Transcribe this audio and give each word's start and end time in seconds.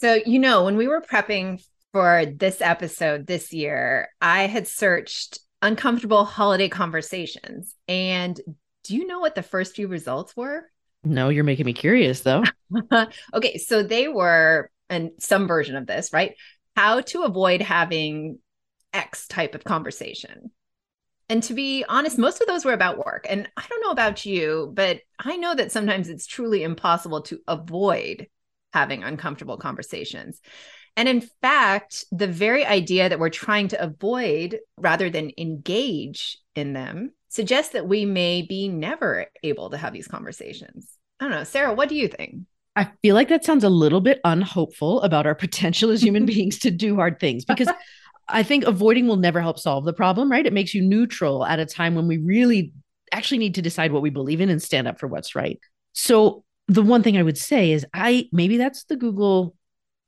So, 0.00 0.18
you 0.24 0.38
know, 0.38 0.64
when 0.64 0.78
we 0.78 0.88
were 0.88 1.02
prepping 1.02 1.62
for 1.92 2.24
this 2.24 2.62
episode 2.62 3.26
this 3.26 3.52
year, 3.52 4.08
I 4.18 4.46
had 4.46 4.66
searched 4.66 5.40
uncomfortable 5.60 6.24
holiday 6.24 6.70
conversations. 6.70 7.74
And 7.86 8.40
do 8.84 8.96
you 8.96 9.06
know 9.06 9.20
what 9.20 9.34
the 9.34 9.42
first 9.42 9.76
few 9.76 9.88
results 9.88 10.34
were? 10.34 10.70
No, 11.04 11.28
you're 11.28 11.44
making 11.44 11.66
me 11.66 11.74
curious 11.74 12.20
though. 12.20 12.44
okay, 13.34 13.58
so 13.58 13.82
they 13.82 14.08
were 14.08 14.70
and 14.88 15.10
some 15.18 15.46
version 15.46 15.76
of 15.76 15.86
this, 15.86 16.14
right? 16.14 16.34
How 16.76 17.02
to 17.02 17.24
avoid 17.24 17.60
having 17.60 18.38
X 18.94 19.28
type 19.28 19.54
of 19.54 19.64
conversation. 19.64 20.50
And 21.28 21.42
to 21.42 21.52
be 21.52 21.84
honest, 21.86 22.16
most 22.16 22.40
of 22.40 22.46
those 22.46 22.64
were 22.64 22.72
about 22.72 23.04
work. 23.04 23.26
And 23.28 23.46
I 23.54 23.66
don't 23.68 23.82
know 23.82 23.90
about 23.90 24.24
you, 24.24 24.72
but 24.74 25.00
I 25.18 25.36
know 25.36 25.54
that 25.54 25.72
sometimes 25.72 26.08
it's 26.08 26.26
truly 26.26 26.62
impossible 26.62 27.20
to 27.22 27.38
avoid 27.46 28.28
having 28.72 29.02
uncomfortable 29.02 29.56
conversations. 29.56 30.40
And 30.96 31.08
in 31.08 31.22
fact, 31.40 32.04
the 32.10 32.26
very 32.26 32.64
idea 32.64 33.08
that 33.08 33.18
we're 33.18 33.30
trying 33.30 33.68
to 33.68 33.82
avoid 33.82 34.58
rather 34.76 35.08
than 35.08 35.32
engage 35.38 36.38
in 36.54 36.72
them 36.72 37.12
suggests 37.28 37.72
that 37.72 37.86
we 37.86 38.04
may 38.04 38.42
be 38.42 38.68
never 38.68 39.26
able 39.42 39.70
to 39.70 39.76
have 39.76 39.92
these 39.92 40.08
conversations. 40.08 40.88
I 41.20 41.24
don't 41.24 41.32
know. 41.32 41.44
Sarah, 41.44 41.74
what 41.74 41.88
do 41.88 41.94
you 41.94 42.08
think? 42.08 42.42
I 42.76 42.90
feel 43.02 43.14
like 43.14 43.28
that 43.28 43.44
sounds 43.44 43.64
a 43.64 43.68
little 43.68 44.00
bit 44.00 44.20
unhopeful 44.24 45.02
about 45.02 45.26
our 45.26 45.34
potential 45.34 45.90
as 45.90 46.02
human 46.02 46.26
beings 46.26 46.58
to 46.60 46.70
do 46.70 46.96
hard 46.96 47.20
things 47.20 47.44
because 47.44 47.68
I 48.28 48.42
think 48.42 48.64
avoiding 48.64 49.06
will 49.06 49.16
never 49.16 49.40
help 49.40 49.58
solve 49.58 49.84
the 49.84 49.92
problem, 49.92 50.30
right? 50.30 50.46
It 50.46 50.52
makes 50.52 50.74
you 50.74 50.82
neutral 50.82 51.44
at 51.44 51.58
a 51.58 51.66
time 51.66 51.94
when 51.94 52.06
we 52.06 52.18
really 52.18 52.72
actually 53.12 53.38
need 53.38 53.56
to 53.56 53.62
decide 53.62 53.92
what 53.92 54.02
we 54.02 54.10
believe 54.10 54.40
in 54.40 54.48
and 54.48 54.62
stand 54.62 54.86
up 54.86 55.00
for 55.00 55.08
what's 55.08 55.34
right. 55.34 55.58
So, 55.92 56.44
the 56.70 56.82
one 56.82 57.02
thing 57.02 57.18
I 57.18 57.22
would 57.22 57.38
say 57.38 57.72
is 57.72 57.84
I 57.92 58.28
maybe 58.32 58.56
that's 58.56 58.84
the 58.84 58.96
Google 58.96 59.56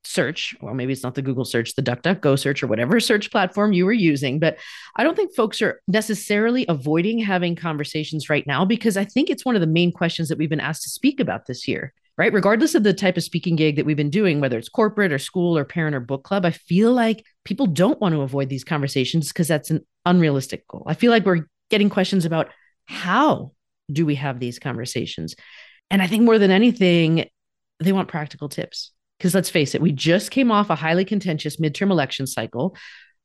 search. 0.04 0.54
Well, 0.60 0.74
maybe 0.74 0.92
it's 0.92 1.02
not 1.02 1.14
the 1.16 1.22
Google 1.22 1.44
search, 1.44 1.74
the 1.74 1.82
DuckDuckGo 1.82 2.38
search, 2.38 2.62
or 2.62 2.68
whatever 2.68 3.00
search 3.00 3.30
platform 3.30 3.72
you 3.72 3.84
were 3.84 3.92
using. 3.92 4.38
But 4.38 4.58
I 4.96 5.02
don't 5.02 5.16
think 5.16 5.34
folks 5.34 5.60
are 5.60 5.80
necessarily 5.88 6.64
avoiding 6.68 7.18
having 7.18 7.56
conversations 7.56 8.30
right 8.30 8.46
now 8.46 8.64
because 8.64 8.96
I 8.96 9.04
think 9.04 9.28
it's 9.28 9.44
one 9.44 9.56
of 9.56 9.60
the 9.60 9.66
main 9.66 9.92
questions 9.92 10.28
that 10.28 10.38
we've 10.38 10.50
been 10.50 10.60
asked 10.60 10.82
to 10.84 10.88
speak 10.88 11.18
about 11.18 11.46
this 11.46 11.66
year, 11.66 11.92
right? 12.16 12.32
Regardless 12.32 12.76
of 12.76 12.84
the 12.84 12.94
type 12.94 13.16
of 13.16 13.24
speaking 13.24 13.56
gig 13.56 13.74
that 13.76 13.86
we've 13.86 13.96
been 13.96 14.10
doing, 14.10 14.40
whether 14.40 14.58
it's 14.58 14.68
corporate 14.68 15.12
or 15.12 15.18
school 15.18 15.58
or 15.58 15.64
parent 15.64 15.96
or 15.96 16.00
book 16.00 16.22
club, 16.22 16.44
I 16.44 16.52
feel 16.52 16.92
like 16.92 17.24
people 17.44 17.66
don't 17.66 18.00
want 18.00 18.14
to 18.14 18.22
avoid 18.22 18.48
these 18.48 18.64
conversations 18.64 19.28
because 19.28 19.48
that's 19.48 19.70
an 19.70 19.84
unrealistic 20.06 20.66
goal. 20.68 20.84
I 20.86 20.94
feel 20.94 21.10
like 21.10 21.26
we're 21.26 21.48
getting 21.70 21.90
questions 21.90 22.24
about 22.24 22.50
how 22.86 23.52
do 23.90 24.06
we 24.06 24.14
have 24.14 24.38
these 24.38 24.60
conversations? 24.60 25.34
And 25.90 26.02
I 26.02 26.06
think 26.06 26.22
more 26.22 26.38
than 26.38 26.50
anything, 26.50 27.28
they 27.80 27.92
want 27.92 28.08
practical 28.08 28.48
tips 28.48 28.92
because 29.18 29.34
let's 29.34 29.50
face 29.50 29.74
it, 29.74 29.82
we 29.82 29.92
just 29.92 30.30
came 30.30 30.50
off 30.50 30.70
a 30.70 30.74
highly 30.74 31.04
contentious 31.04 31.58
midterm 31.58 31.90
election 31.90 32.26
cycle. 32.26 32.76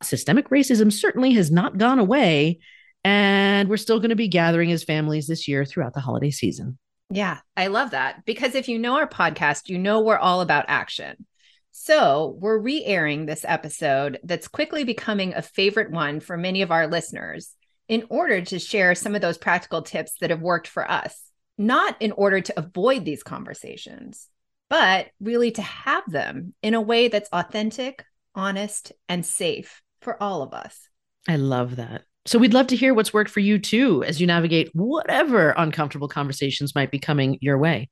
Systemic 0.04 0.50
racism 0.50 0.92
certainly 0.92 1.34
has 1.34 1.50
not 1.50 1.78
gone 1.78 2.00
away. 2.00 2.60
And 3.04 3.70
we're 3.70 3.78
still 3.78 4.00
going 4.00 4.10
to 4.10 4.16
be 4.16 4.28
gathering 4.28 4.72
as 4.72 4.84
families 4.84 5.28
this 5.28 5.48
year 5.48 5.66
throughout 5.66 5.94
the 5.94 6.02
holiday 6.02 6.30
season. 6.30 6.78
Yeah, 7.10 7.40
I 7.56 7.68
love 7.68 7.92
that. 7.92 8.26
Because 8.26 8.54
if 8.54 8.68
you 8.68 8.78
know 8.78 8.96
our 8.96 9.08
podcast, 9.08 9.70
you 9.70 9.80
know 9.80 10.02
we're 10.02 10.18
all 10.18 10.42
about 10.42 10.66
action. 10.68 11.26
So 11.72 12.36
we're 12.40 12.58
re 12.58 12.84
airing 12.84 13.26
this 13.26 13.46
episode 13.48 14.20
that's 14.24 14.48
quickly 14.48 14.84
becoming 14.84 15.34
a 15.34 15.42
favorite 15.42 15.92
one 15.92 16.20
for 16.20 16.36
many 16.36 16.62
of 16.64 16.72
our 16.72 16.88
listeners 16.88 17.54
in 17.88 18.06
order 18.10 18.42
to 18.42 18.60
share 18.60 18.94
some 18.94 19.16
of 19.16 19.22
those 19.22 19.38
practical 19.38 19.82
tips 19.82 20.14
that 20.20 20.30
have 20.30 20.42
worked 20.42 20.68
for 20.68 20.90
us, 20.90 21.27
not 21.58 21.96
in 22.00 22.12
order 22.12 22.42
to 22.42 22.60
avoid 22.60 23.06
these 23.06 23.24
conversations, 23.24 24.28
but 24.70 25.08
really 25.20 25.52
to 25.52 25.62
have 25.62 26.04
them 26.10 26.54
in 26.62 26.74
a 26.74 26.82
way 26.82 27.08
that's 27.08 27.30
authentic, 27.32 28.04
honest, 28.36 28.92
and 29.10 29.26
safe 29.26 29.82
for 30.02 30.22
all 30.22 30.42
of 30.42 30.54
us. 30.54 30.88
I 31.28 31.38
love 31.38 31.78
that. 31.78 32.04
So 32.26 32.38
we'd 32.38 32.54
love 32.54 32.68
to 32.68 32.76
hear 32.76 32.94
what's 32.94 33.14
worked 33.14 33.32
for 33.32 33.40
you 33.40 33.58
too 33.58 34.04
as 34.04 34.20
you 34.20 34.28
navigate 34.28 34.70
whatever 34.73 35.52
uncomfortable 35.52 36.10
conversations 36.10 36.76
might 36.76 36.92
be 36.92 37.00
coming 37.00 37.38
your 37.42 37.58
way. 37.58 37.90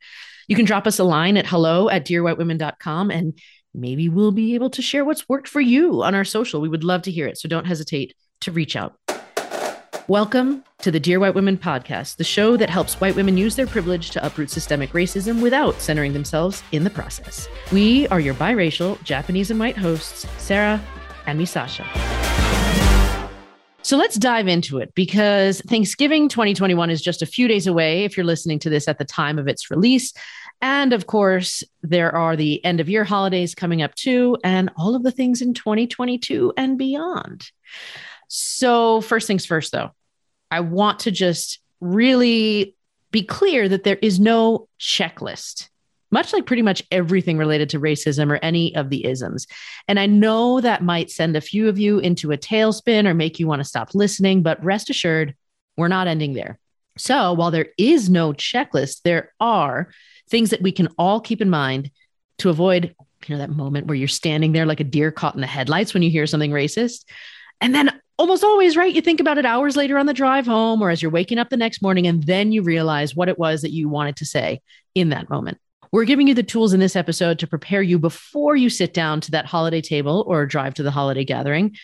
You 0.47 0.55
can 0.55 0.65
drop 0.65 0.87
us 0.87 0.99
a 0.99 1.05
line 1.05 1.37
at 1.37 1.47
hello 1.47 1.89
at 1.89 2.05
dearwhitewomen.com 2.05 3.11
and 3.11 3.39
maybe 3.73 4.09
we'll 4.09 4.31
be 4.31 4.55
able 4.55 4.69
to 4.71 4.81
share 4.81 5.05
what's 5.05 5.27
worked 5.29 5.47
for 5.47 5.61
you 5.61 6.03
on 6.03 6.15
our 6.15 6.25
social. 6.25 6.61
We 6.61 6.69
would 6.69 6.83
love 6.83 7.03
to 7.03 7.11
hear 7.11 7.27
it. 7.27 7.37
So 7.37 7.47
don't 7.47 7.65
hesitate 7.65 8.13
to 8.41 8.51
reach 8.51 8.75
out. 8.75 8.95
Welcome 10.07 10.63
to 10.83 10.91
the 10.91 10.99
Dear 10.99 11.19
White 11.19 11.33
Women 11.33 11.57
podcast, 11.57 12.17
the 12.17 12.23
show 12.23 12.57
that 12.57 12.69
helps 12.69 13.01
white 13.01 13.15
women 13.15 13.37
use 13.37 13.55
their 13.55 13.65
privilege 13.65 14.11
to 14.11 14.23
uproot 14.23 14.51
systemic 14.51 14.91
racism 14.91 15.41
without 15.41 15.81
centering 15.81 16.13
themselves 16.13 16.61
in 16.71 16.83
the 16.83 16.91
process. 16.91 17.47
We 17.71 18.07
are 18.09 18.19
your 18.19 18.35
biracial 18.35 19.01
Japanese 19.01 19.49
and 19.49 19.59
white 19.59 19.75
hosts, 19.75 20.27
Sarah 20.37 20.79
and 21.25 21.39
me, 21.39 21.45
Sasha. 21.45 21.87
So 23.81 23.97
let's 23.97 24.17
dive 24.17 24.47
into 24.47 24.77
it 24.77 24.93
because 24.93 25.61
Thanksgiving 25.61 26.29
2021 26.29 26.91
is 26.91 27.01
just 27.01 27.23
a 27.23 27.25
few 27.25 27.47
days 27.47 27.65
away 27.65 28.03
if 28.03 28.15
you're 28.15 28.27
listening 28.27 28.59
to 28.59 28.69
this 28.69 28.87
at 28.87 28.99
the 28.99 29.05
time 29.05 29.39
of 29.39 29.47
its 29.47 29.71
release. 29.71 30.13
And 30.61 30.93
of 30.93 31.07
course, 31.07 31.63
there 31.81 32.15
are 32.15 32.35
the 32.35 32.63
end 32.63 32.79
of 32.79 32.89
year 32.89 33.05
holidays 33.05 33.55
coming 33.55 33.81
up 33.81 33.95
too, 33.95 34.37
and 34.43 34.69
all 34.77 34.93
of 34.93 35.01
the 35.01 35.11
things 35.11 35.41
in 35.41 35.55
2022 35.55 36.53
and 36.57 36.77
beyond. 36.77 37.49
So, 38.27 39.01
first 39.01 39.27
things 39.27 39.45
first, 39.45 39.71
though, 39.71 39.91
I 40.51 40.59
want 40.61 40.99
to 41.01 41.11
just 41.11 41.59
really 41.79 42.75
be 43.11 43.23
clear 43.23 43.69
that 43.69 43.83
there 43.83 43.97
is 44.01 44.19
no 44.19 44.67
checklist, 44.79 45.69
much 46.11 46.33
like 46.33 46.45
pretty 46.45 46.61
much 46.61 46.83
everything 46.91 47.37
related 47.37 47.69
to 47.69 47.79
racism 47.79 48.31
or 48.31 48.39
any 48.41 48.75
of 48.75 48.89
the 48.89 49.05
isms. 49.05 49.47
And 49.87 49.99
I 49.99 50.05
know 50.05 50.61
that 50.61 50.83
might 50.83 51.11
send 51.11 51.35
a 51.35 51.41
few 51.41 51.69
of 51.69 51.79
you 51.79 51.99
into 51.99 52.31
a 52.31 52.37
tailspin 52.37 53.07
or 53.07 53.13
make 53.13 53.39
you 53.39 53.47
want 53.47 53.59
to 53.61 53.67
stop 53.67 53.93
listening, 53.93 54.41
but 54.41 54.63
rest 54.63 54.89
assured, 54.89 55.35
we're 55.77 55.87
not 55.87 56.07
ending 56.07 56.33
there. 56.33 56.59
So, 56.97 57.33
while 57.33 57.51
there 57.51 57.67
is 57.77 58.09
no 58.09 58.33
checklist, 58.33 59.01
there 59.03 59.33
are 59.39 59.89
things 60.29 60.49
that 60.49 60.61
we 60.61 60.71
can 60.71 60.87
all 60.97 61.19
keep 61.19 61.41
in 61.41 61.49
mind 61.49 61.91
to 62.39 62.49
avoid 62.49 62.95
you 63.27 63.35
know 63.35 63.39
that 63.39 63.49
moment 63.49 63.87
where 63.87 63.95
you're 63.95 64.07
standing 64.07 64.51
there 64.51 64.65
like 64.65 64.79
a 64.79 64.83
deer 64.83 65.11
caught 65.11 65.35
in 65.35 65.41
the 65.41 65.47
headlights 65.47 65.93
when 65.93 66.03
you 66.03 66.09
hear 66.09 66.27
something 66.27 66.51
racist 66.51 67.05
and 67.61 67.73
then 67.73 67.91
almost 68.17 68.43
always, 68.43 68.77
right? 68.77 68.93
You 68.93 69.01
think 69.01 69.19
about 69.19 69.37
it 69.37 69.45
hours 69.45 69.75
later 69.75 69.97
on 69.97 70.05
the 70.05 70.13
drive 70.13 70.45
home 70.45 70.81
or 70.81 70.89
as 70.89 71.01
you're 71.01 71.11
waking 71.11 71.37
up 71.37 71.49
the 71.49 71.57
next 71.57 71.81
morning, 71.81 72.07
and 72.07 72.23
then 72.23 72.51
you 72.51 72.61
realize 72.61 73.15
what 73.15 73.29
it 73.29 73.39
was 73.39 73.61
that 73.61 73.71
you 73.71 73.89
wanted 73.89 74.15
to 74.17 74.25
say 74.25 74.61
in 74.93 75.09
that 75.09 75.29
moment. 75.29 75.57
We're 75.91 76.05
giving 76.05 76.27
you 76.27 76.33
the 76.33 76.43
tools 76.43 76.73
in 76.73 76.79
this 76.79 76.95
episode 76.95 77.39
to 77.39 77.47
prepare 77.47 77.81
you 77.81 77.99
before 77.99 78.55
you 78.55 78.69
sit 78.69 78.93
down 78.93 79.21
to 79.21 79.31
that 79.31 79.45
holiday 79.45 79.81
table 79.81 80.25
or 80.27 80.45
drive 80.45 80.73
to 80.75 80.83
the 80.83 80.91
holiday 80.91 81.23
gathering 81.23 81.75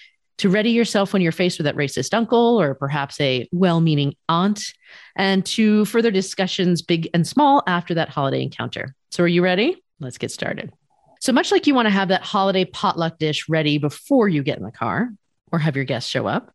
to 0.41 0.49
ready 0.49 0.71
yourself 0.71 1.13
when 1.13 1.21
you're 1.21 1.31
faced 1.31 1.59
with 1.59 1.65
that 1.65 1.75
racist 1.75 2.15
uncle 2.15 2.59
or 2.59 2.73
perhaps 2.73 3.21
a 3.21 3.47
well 3.51 3.79
meaning 3.79 4.15
aunt, 4.27 4.73
and 5.15 5.45
to 5.45 5.85
further 5.85 6.09
discussions, 6.09 6.81
big 6.81 7.09
and 7.13 7.27
small, 7.27 7.61
after 7.67 7.93
that 7.93 8.09
holiday 8.09 8.41
encounter. 8.41 8.95
So, 9.11 9.23
are 9.23 9.27
you 9.27 9.43
ready? 9.43 9.81
Let's 9.99 10.17
get 10.17 10.31
started. 10.31 10.73
So, 11.19 11.31
much 11.31 11.51
like 11.51 11.67
you 11.67 11.75
want 11.75 11.85
to 11.85 11.91
have 11.91 12.07
that 12.07 12.23
holiday 12.23 12.65
potluck 12.65 13.19
dish 13.19 13.47
ready 13.49 13.77
before 13.77 14.27
you 14.27 14.41
get 14.41 14.57
in 14.57 14.63
the 14.63 14.71
car, 14.71 15.11
or 15.51 15.59
have 15.59 15.75
your 15.75 15.85
guests 15.85 16.09
show 16.09 16.27
up. 16.27 16.53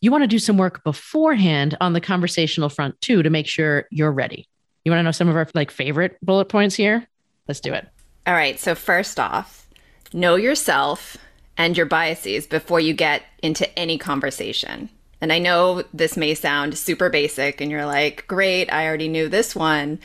You 0.00 0.10
want 0.10 0.22
to 0.22 0.28
do 0.28 0.38
some 0.38 0.58
work 0.58 0.84
beforehand 0.84 1.76
on 1.80 1.92
the 1.92 2.00
conversational 2.00 2.68
front 2.68 3.00
too 3.00 3.22
to 3.22 3.30
make 3.30 3.46
sure 3.46 3.86
you're 3.90 4.12
ready. 4.12 4.48
You 4.84 4.92
want 4.92 4.98
to 4.98 5.04
know 5.04 5.12
some 5.12 5.28
of 5.28 5.36
our 5.36 5.48
like 5.54 5.70
favorite 5.70 6.18
bullet 6.22 6.48
points 6.48 6.74
here? 6.74 7.06
Let's 7.48 7.60
do 7.60 7.72
it. 7.72 7.86
All 8.26 8.34
right. 8.34 8.58
So 8.58 8.74
first 8.74 9.18
off, 9.18 9.66
know 10.12 10.36
yourself 10.36 11.16
and 11.56 11.76
your 11.76 11.86
biases 11.86 12.46
before 12.46 12.80
you 12.80 12.94
get 12.94 13.22
into 13.42 13.78
any 13.78 13.96
conversation. 13.96 14.90
And 15.20 15.32
I 15.32 15.38
know 15.38 15.84
this 15.94 16.16
may 16.16 16.34
sound 16.34 16.76
super 16.76 17.08
basic 17.08 17.60
and 17.60 17.70
you're 17.70 17.86
like, 17.86 18.26
"Great, 18.26 18.70
I 18.72 18.86
already 18.86 19.08
knew 19.08 19.28
this 19.28 19.54
one." 19.56 19.98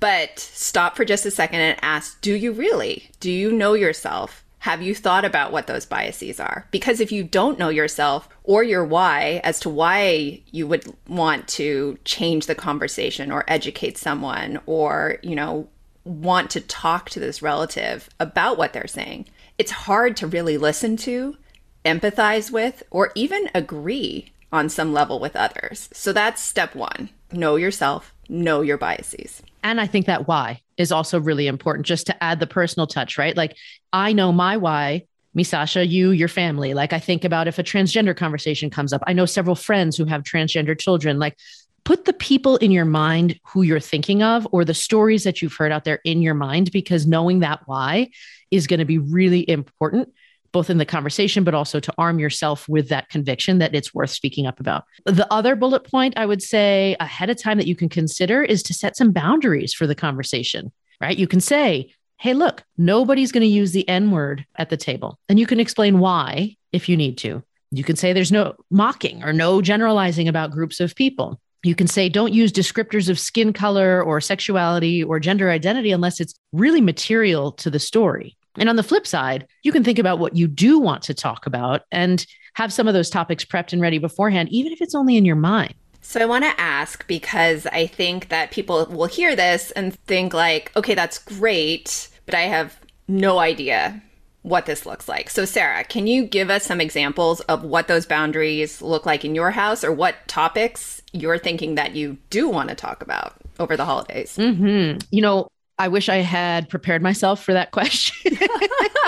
But 0.00 0.38
stop 0.38 0.96
for 0.96 1.04
just 1.04 1.24
a 1.26 1.30
second 1.30 1.60
and 1.60 1.78
ask, 1.82 2.20
"Do 2.20 2.34
you 2.34 2.52
really? 2.52 3.10
Do 3.20 3.30
you 3.30 3.52
know 3.52 3.74
yourself?" 3.74 4.43
Have 4.64 4.80
you 4.80 4.94
thought 4.94 5.26
about 5.26 5.52
what 5.52 5.66
those 5.66 5.84
biases 5.84 6.40
are? 6.40 6.66
Because 6.70 6.98
if 6.98 7.12
you 7.12 7.22
don't 7.22 7.58
know 7.58 7.68
yourself 7.68 8.30
or 8.44 8.62
your 8.64 8.82
why 8.82 9.42
as 9.44 9.60
to 9.60 9.68
why 9.68 10.40
you 10.52 10.66
would 10.66 10.90
want 11.06 11.46
to 11.48 11.98
change 12.06 12.46
the 12.46 12.54
conversation 12.54 13.30
or 13.30 13.44
educate 13.46 13.98
someone 13.98 14.58
or, 14.64 15.18
you 15.22 15.36
know, 15.36 15.68
want 16.04 16.48
to 16.52 16.62
talk 16.62 17.10
to 17.10 17.20
this 17.20 17.42
relative 17.42 18.08
about 18.18 18.56
what 18.56 18.72
they're 18.72 18.86
saying, 18.86 19.26
it's 19.58 19.70
hard 19.70 20.16
to 20.16 20.26
really 20.26 20.56
listen 20.56 20.96
to, 20.96 21.36
empathize 21.84 22.50
with, 22.50 22.82
or 22.90 23.12
even 23.14 23.50
agree 23.54 24.32
on 24.50 24.70
some 24.70 24.94
level 24.94 25.20
with 25.20 25.36
others. 25.36 25.90
So 25.92 26.10
that's 26.14 26.40
step 26.40 26.74
one 26.74 27.10
know 27.30 27.56
yourself, 27.56 28.14
know 28.30 28.62
your 28.62 28.78
biases. 28.78 29.42
And 29.62 29.78
I 29.78 29.86
think 29.86 30.06
that 30.06 30.26
why 30.26 30.62
is 30.76 30.92
also 30.92 31.20
really 31.20 31.46
important 31.46 31.86
just 31.86 32.06
to 32.06 32.22
add 32.22 32.40
the 32.40 32.46
personal 32.46 32.86
touch, 32.86 33.18
right? 33.18 33.36
Like 33.36 33.56
I 33.92 34.12
know 34.12 34.32
my 34.32 34.56
why, 34.56 35.06
me, 35.34 35.42
Sasha, 35.42 35.84
you, 35.84 36.10
your 36.10 36.28
family. 36.28 36.74
Like 36.74 36.92
I 36.92 36.98
think 36.98 37.24
about 37.24 37.48
if 37.48 37.58
a 37.58 37.62
transgender 37.62 38.16
conversation 38.16 38.70
comes 38.70 38.92
up, 38.92 39.02
I 39.06 39.12
know 39.12 39.26
several 39.26 39.56
friends 39.56 39.96
who 39.96 40.04
have 40.04 40.22
transgender 40.22 40.78
children. 40.78 41.18
Like 41.18 41.36
put 41.84 42.04
the 42.04 42.12
people 42.12 42.56
in 42.56 42.70
your 42.70 42.84
mind 42.84 43.38
who 43.44 43.62
you're 43.62 43.80
thinking 43.80 44.22
of 44.22 44.46
or 44.52 44.64
the 44.64 44.74
stories 44.74 45.24
that 45.24 45.42
you've 45.42 45.54
heard 45.54 45.72
out 45.72 45.84
there 45.84 46.00
in 46.04 46.22
your 46.22 46.34
mind, 46.34 46.72
because 46.72 47.06
knowing 47.06 47.40
that 47.40 47.60
why 47.66 48.10
is 48.50 48.66
going 48.66 48.78
to 48.78 48.86
be 48.86 48.98
really 48.98 49.48
important 49.48 50.08
both 50.54 50.70
in 50.70 50.78
the 50.78 50.86
conversation, 50.86 51.42
but 51.42 51.52
also 51.52 51.80
to 51.80 51.92
arm 51.98 52.20
yourself 52.20 52.66
with 52.68 52.88
that 52.88 53.08
conviction 53.10 53.58
that 53.58 53.74
it's 53.74 53.92
worth 53.92 54.10
speaking 54.10 54.46
up 54.46 54.60
about. 54.60 54.84
The 55.04 55.30
other 55.30 55.56
bullet 55.56 55.84
point 55.84 56.14
I 56.16 56.24
would 56.24 56.40
say 56.40 56.96
ahead 57.00 57.28
of 57.28 57.42
time 57.42 57.58
that 57.58 57.66
you 57.66 57.74
can 57.74 57.88
consider 57.88 58.42
is 58.42 58.62
to 58.62 58.72
set 58.72 58.96
some 58.96 59.10
boundaries 59.10 59.74
for 59.74 59.88
the 59.88 59.96
conversation, 59.96 60.72
right? 61.00 61.18
You 61.18 61.26
can 61.26 61.40
say, 61.40 61.92
hey, 62.18 62.34
look, 62.34 62.62
nobody's 62.78 63.32
going 63.32 63.42
to 63.42 63.48
use 63.48 63.72
the 63.72 63.86
N 63.88 64.12
word 64.12 64.46
at 64.56 64.70
the 64.70 64.76
table. 64.76 65.18
And 65.28 65.40
you 65.40 65.46
can 65.46 65.58
explain 65.58 65.98
why 65.98 66.56
if 66.72 66.88
you 66.88 66.96
need 66.96 67.18
to. 67.18 67.42
You 67.72 67.82
can 67.82 67.96
say 67.96 68.12
there's 68.12 68.30
no 68.30 68.54
mocking 68.70 69.24
or 69.24 69.32
no 69.32 69.60
generalizing 69.60 70.28
about 70.28 70.52
groups 70.52 70.78
of 70.78 70.94
people. 70.94 71.40
You 71.64 71.74
can 71.74 71.88
say 71.88 72.08
don't 72.08 72.32
use 72.32 72.52
descriptors 72.52 73.08
of 73.08 73.18
skin 73.18 73.52
color 73.52 74.00
or 74.00 74.20
sexuality 74.20 75.02
or 75.02 75.18
gender 75.18 75.50
identity 75.50 75.90
unless 75.90 76.20
it's 76.20 76.34
really 76.52 76.80
material 76.80 77.50
to 77.52 77.70
the 77.70 77.80
story. 77.80 78.36
And 78.56 78.68
on 78.68 78.76
the 78.76 78.82
flip 78.82 79.06
side, 79.06 79.46
you 79.62 79.72
can 79.72 79.84
think 79.84 79.98
about 79.98 80.18
what 80.18 80.36
you 80.36 80.46
do 80.46 80.78
want 80.78 81.02
to 81.04 81.14
talk 81.14 81.46
about 81.46 81.82
and 81.90 82.24
have 82.54 82.72
some 82.72 82.86
of 82.86 82.94
those 82.94 83.10
topics 83.10 83.44
prepped 83.44 83.72
and 83.72 83.82
ready 83.82 83.98
beforehand, 83.98 84.48
even 84.50 84.72
if 84.72 84.80
it's 84.80 84.94
only 84.94 85.16
in 85.16 85.24
your 85.24 85.36
mind. 85.36 85.74
So 86.02 86.20
I 86.20 86.26
want 86.26 86.44
to 86.44 86.60
ask 86.60 87.06
because 87.06 87.66
I 87.66 87.86
think 87.86 88.28
that 88.28 88.50
people 88.50 88.86
will 88.86 89.06
hear 89.06 89.34
this 89.34 89.70
and 89.72 89.94
think 90.00 90.34
like, 90.34 90.70
okay, 90.76 90.94
that's 90.94 91.18
great, 91.18 92.08
but 92.26 92.34
I 92.34 92.42
have 92.42 92.78
no 93.08 93.38
idea 93.38 94.02
what 94.42 94.66
this 94.66 94.84
looks 94.84 95.08
like. 95.08 95.30
So 95.30 95.46
Sarah, 95.46 95.82
can 95.84 96.06
you 96.06 96.26
give 96.26 96.50
us 96.50 96.64
some 96.64 96.80
examples 96.80 97.40
of 97.42 97.64
what 97.64 97.88
those 97.88 98.04
boundaries 98.04 98.82
look 98.82 99.06
like 99.06 99.24
in 99.24 99.34
your 99.34 99.50
house 99.50 99.82
or 99.82 99.90
what 99.90 100.16
topics 100.28 101.00
you're 101.12 101.38
thinking 101.38 101.76
that 101.76 101.96
you 101.96 102.18
do 102.28 102.50
want 102.50 102.68
to 102.68 102.74
talk 102.74 103.02
about 103.02 103.34
over 103.58 103.74
the 103.74 103.86
holidays? 103.86 104.36
Mm-hmm. 104.36 104.98
You 105.10 105.22
know, 105.22 105.48
I 105.78 105.88
wish 105.88 106.08
I 106.08 106.16
had 106.16 106.68
prepared 106.68 107.02
myself 107.02 107.42
for 107.42 107.52
that 107.52 107.72
question. 107.72 108.36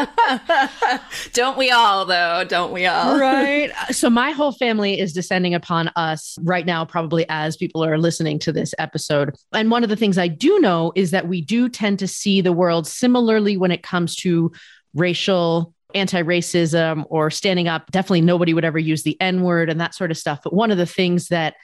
Don't 1.32 1.56
we 1.56 1.70
all, 1.70 2.04
though? 2.04 2.44
Don't 2.46 2.72
we 2.72 2.86
all? 2.86 3.18
Right. 3.18 3.72
So, 3.92 4.10
my 4.10 4.32
whole 4.32 4.52
family 4.52 4.98
is 4.98 5.12
descending 5.12 5.54
upon 5.54 5.88
us 5.96 6.36
right 6.42 6.66
now, 6.66 6.84
probably 6.84 7.24
as 7.28 7.56
people 7.56 7.84
are 7.84 7.98
listening 7.98 8.38
to 8.40 8.52
this 8.52 8.74
episode. 8.78 9.34
And 9.52 9.70
one 9.70 9.84
of 9.84 9.88
the 9.88 9.96
things 9.96 10.18
I 10.18 10.28
do 10.28 10.58
know 10.58 10.92
is 10.94 11.12
that 11.12 11.28
we 11.28 11.40
do 11.40 11.68
tend 11.68 11.98
to 12.00 12.08
see 12.08 12.40
the 12.40 12.52
world 12.52 12.86
similarly 12.86 13.56
when 13.56 13.70
it 13.70 13.82
comes 13.82 14.16
to 14.16 14.52
racial 14.94 15.72
anti 15.94 16.22
racism 16.22 17.04
or 17.08 17.30
standing 17.30 17.68
up. 17.68 17.90
Definitely 17.90 18.22
nobody 18.22 18.52
would 18.54 18.64
ever 18.64 18.78
use 18.78 19.02
the 19.02 19.18
N 19.20 19.42
word 19.42 19.70
and 19.70 19.80
that 19.80 19.94
sort 19.94 20.10
of 20.10 20.18
stuff. 20.18 20.40
But 20.42 20.52
one 20.52 20.70
of 20.70 20.78
the 20.78 20.86
things 20.86 21.28
that 21.28 21.54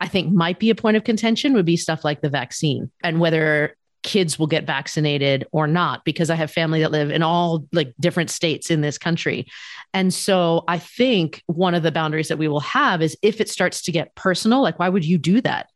I 0.00 0.08
think 0.08 0.32
might 0.32 0.58
be 0.58 0.70
a 0.70 0.74
point 0.74 0.96
of 0.96 1.04
contention 1.04 1.52
would 1.54 1.66
be 1.66 1.76
stuff 1.76 2.04
like 2.04 2.20
the 2.20 2.30
vaccine 2.30 2.90
and 3.02 3.20
whether 3.20 3.76
kids 4.06 4.38
will 4.38 4.46
get 4.46 4.64
vaccinated 4.64 5.44
or 5.50 5.66
not 5.66 6.04
because 6.04 6.30
I 6.30 6.36
have 6.36 6.50
family 6.50 6.80
that 6.80 6.92
live 6.92 7.10
in 7.10 7.24
all 7.24 7.66
like 7.72 7.92
different 7.98 8.30
states 8.30 8.70
in 8.70 8.80
this 8.80 8.98
country. 8.98 9.48
And 9.92 10.14
so 10.14 10.62
I 10.68 10.78
think 10.78 11.42
one 11.46 11.74
of 11.74 11.82
the 11.82 11.90
boundaries 11.90 12.28
that 12.28 12.38
we 12.38 12.46
will 12.46 12.60
have 12.60 13.02
is 13.02 13.18
if 13.20 13.40
it 13.40 13.50
starts 13.50 13.82
to 13.82 13.92
get 13.92 14.14
personal, 14.14 14.62
like 14.62 14.78
why 14.78 14.88
would 14.88 15.04
you 15.04 15.18
do 15.18 15.40
that? 15.40 15.70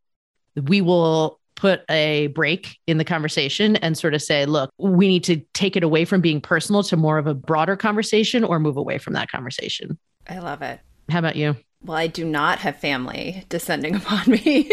We 0.54 0.80
will 0.80 1.40
put 1.56 1.82
a 1.90 2.28
break 2.28 2.78
in 2.86 2.98
the 2.98 3.04
conversation 3.04 3.74
and 3.76 3.98
sort 3.98 4.14
of 4.14 4.22
say, 4.22 4.46
look, 4.46 4.70
we 4.78 5.08
need 5.08 5.24
to 5.24 5.42
take 5.52 5.76
it 5.76 5.82
away 5.82 6.04
from 6.04 6.20
being 6.20 6.40
personal 6.40 6.84
to 6.84 6.96
more 6.96 7.18
of 7.18 7.26
a 7.26 7.34
broader 7.34 7.76
conversation 7.76 8.44
or 8.44 8.60
move 8.60 8.76
away 8.76 8.98
from 8.98 9.14
that 9.14 9.28
conversation. 9.28 9.98
I 10.28 10.38
love 10.38 10.62
it. 10.62 10.78
How 11.10 11.18
about 11.18 11.34
you? 11.34 11.56
Well, 11.84 11.96
I 11.96 12.08
do 12.08 12.24
not 12.24 12.58
have 12.60 12.76
family 12.76 13.44
descending 13.48 13.94
upon 13.96 14.30
me 14.30 14.70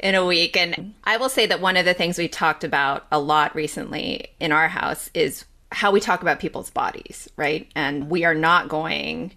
in 0.00 0.14
a 0.14 0.24
week. 0.24 0.56
And 0.56 0.94
I 1.04 1.16
will 1.16 1.28
say 1.28 1.46
that 1.46 1.60
one 1.60 1.76
of 1.76 1.84
the 1.84 1.94
things 1.94 2.18
we 2.18 2.28
talked 2.28 2.64
about 2.64 3.06
a 3.12 3.20
lot 3.20 3.54
recently 3.54 4.28
in 4.40 4.52
our 4.52 4.68
house 4.68 5.10
is 5.14 5.44
how 5.70 5.90
we 5.90 6.00
talk 6.00 6.22
about 6.22 6.40
people's 6.40 6.70
bodies, 6.70 7.28
right? 7.36 7.70
And 7.74 8.10
we 8.10 8.24
are 8.24 8.34
not 8.34 8.68
going 8.68 9.32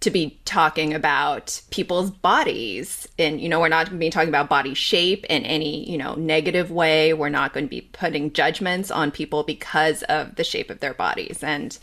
to 0.00 0.10
be 0.10 0.38
talking 0.44 0.94
about 0.94 1.60
people's 1.70 2.12
bodies 2.12 3.08
and 3.18 3.40
you 3.40 3.48
know 3.48 3.58
we're 3.58 3.66
not 3.66 3.86
going 3.86 3.98
to 3.98 4.06
be 4.06 4.10
talking 4.10 4.28
about 4.28 4.48
body 4.48 4.72
shape 4.72 5.24
in 5.24 5.44
any 5.44 5.90
you 5.90 5.98
know 5.98 6.14
negative 6.14 6.70
way 6.70 7.12
we're 7.12 7.28
not 7.28 7.52
going 7.52 7.64
to 7.64 7.70
be 7.70 7.80
putting 7.80 8.32
judgments 8.32 8.92
on 8.92 9.10
people 9.10 9.42
because 9.42 10.04
of 10.04 10.36
the 10.36 10.44
shape 10.44 10.70
of 10.70 10.78
their 10.78 10.94
bodies 10.94 11.42
and 11.42 11.78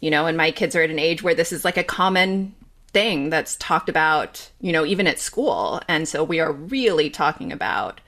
you 0.00 0.10
know 0.10 0.26
and 0.26 0.36
my 0.36 0.50
kids 0.50 0.76
are 0.76 0.82
at 0.82 0.90
an 0.90 0.98
age 0.98 1.22
where 1.22 1.34
this 1.34 1.52
is 1.52 1.64
like 1.64 1.78
a 1.78 1.82
common 1.84 2.54
thing 2.94 3.28
that's 3.28 3.56
talked 3.56 3.88
about, 3.90 4.50
you 4.60 4.72
know, 4.72 4.86
even 4.86 5.06
at 5.06 5.18
school. 5.18 5.82
And 5.88 6.08
so 6.08 6.24
we 6.24 6.40
are 6.40 6.52
really 6.52 7.10
talking 7.10 7.52
about 7.52 8.00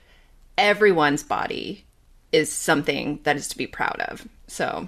everyone's 0.57 1.23
body 1.23 1.85
is 2.31 2.51
something 2.51 3.19
that 3.23 3.35
is 3.35 3.47
to 3.49 3.57
be 3.57 3.67
proud 3.67 3.99
of. 4.07 4.27
So 4.47 4.87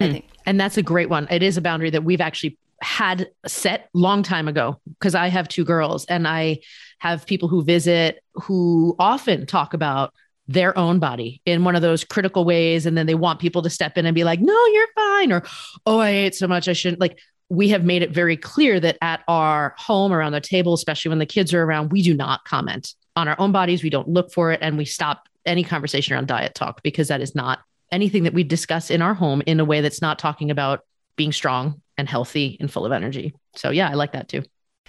I 0.00 0.04
hmm. 0.04 0.12
think. 0.12 0.24
And 0.44 0.60
that's 0.60 0.76
a 0.76 0.82
great 0.82 1.08
one. 1.08 1.26
It 1.30 1.42
is 1.42 1.56
a 1.56 1.62
boundary 1.62 1.90
that 1.90 2.04
we've 2.04 2.20
actually 2.20 2.58
had 2.80 3.28
set 3.46 3.88
long 3.94 4.22
time 4.22 4.48
ago 4.48 4.80
because 4.98 5.14
I 5.14 5.28
have 5.28 5.48
two 5.48 5.64
girls 5.64 6.04
and 6.06 6.28
I 6.28 6.60
have 6.98 7.26
people 7.26 7.48
who 7.48 7.64
visit 7.64 8.22
who 8.34 8.94
often 8.98 9.46
talk 9.46 9.74
about 9.74 10.12
their 10.46 10.76
own 10.78 10.98
body 10.98 11.42
in 11.44 11.64
one 11.64 11.76
of 11.76 11.82
those 11.82 12.04
critical 12.04 12.44
ways 12.44 12.86
and 12.86 12.96
then 12.96 13.06
they 13.06 13.14
want 13.14 13.40
people 13.40 13.62
to 13.62 13.70
step 13.70 13.98
in 13.98 14.06
and 14.06 14.14
be 14.14 14.24
like 14.24 14.40
no 14.40 14.66
you're 14.66 14.88
fine 14.94 15.30
or 15.30 15.42
oh 15.84 15.98
i 15.98 16.08
ate 16.08 16.34
so 16.34 16.48
much 16.48 16.68
i 16.68 16.72
shouldn't 16.72 17.00
like 17.00 17.18
we 17.48 17.68
have 17.70 17.84
made 17.84 18.02
it 18.02 18.10
very 18.10 18.36
clear 18.36 18.78
that 18.80 18.98
at 19.00 19.22
our 19.28 19.74
home 19.78 20.12
around 20.12 20.32
the 20.32 20.40
table, 20.40 20.74
especially 20.74 21.08
when 21.08 21.18
the 21.18 21.26
kids 21.26 21.54
are 21.54 21.62
around, 21.62 21.90
we 21.90 22.02
do 22.02 22.14
not 22.14 22.44
comment 22.44 22.94
on 23.16 23.28
our 23.28 23.36
own 23.40 23.52
bodies. 23.52 23.82
We 23.82 23.90
don't 23.90 24.08
look 24.08 24.32
for 24.32 24.52
it 24.52 24.60
and 24.62 24.76
we 24.76 24.84
stop 24.84 25.28
any 25.46 25.64
conversation 25.64 26.14
around 26.14 26.28
diet 26.28 26.54
talk 26.54 26.82
because 26.82 27.08
that 27.08 27.20
is 27.20 27.34
not 27.34 27.60
anything 27.90 28.24
that 28.24 28.34
we 28.34 28.44
discuss 28.44 28.90
in 28.90 29.00
our 29.00 29.14
home 29.14 29.42
in 29.46 29.60
a 29.60 29.64
way 29.64 29.80
that's 29.80 30.02
not 30.02 30.18
talking 30.18 30.50
about 30.50 30.84
being 31.16 31.32
strong 31.32 31.80
and 31.96 32.08
healthy 32.08 32.56
and 32.60 32.70
full 32.70 32.84
of 32.84 32.92
energy. 32.92 33.34
So, 33.56 33.70
yeah, 33.70 33.88
I 33.88 33.94
like 33.94 34.12
that 34.12 34.28
too. 34.28 34.42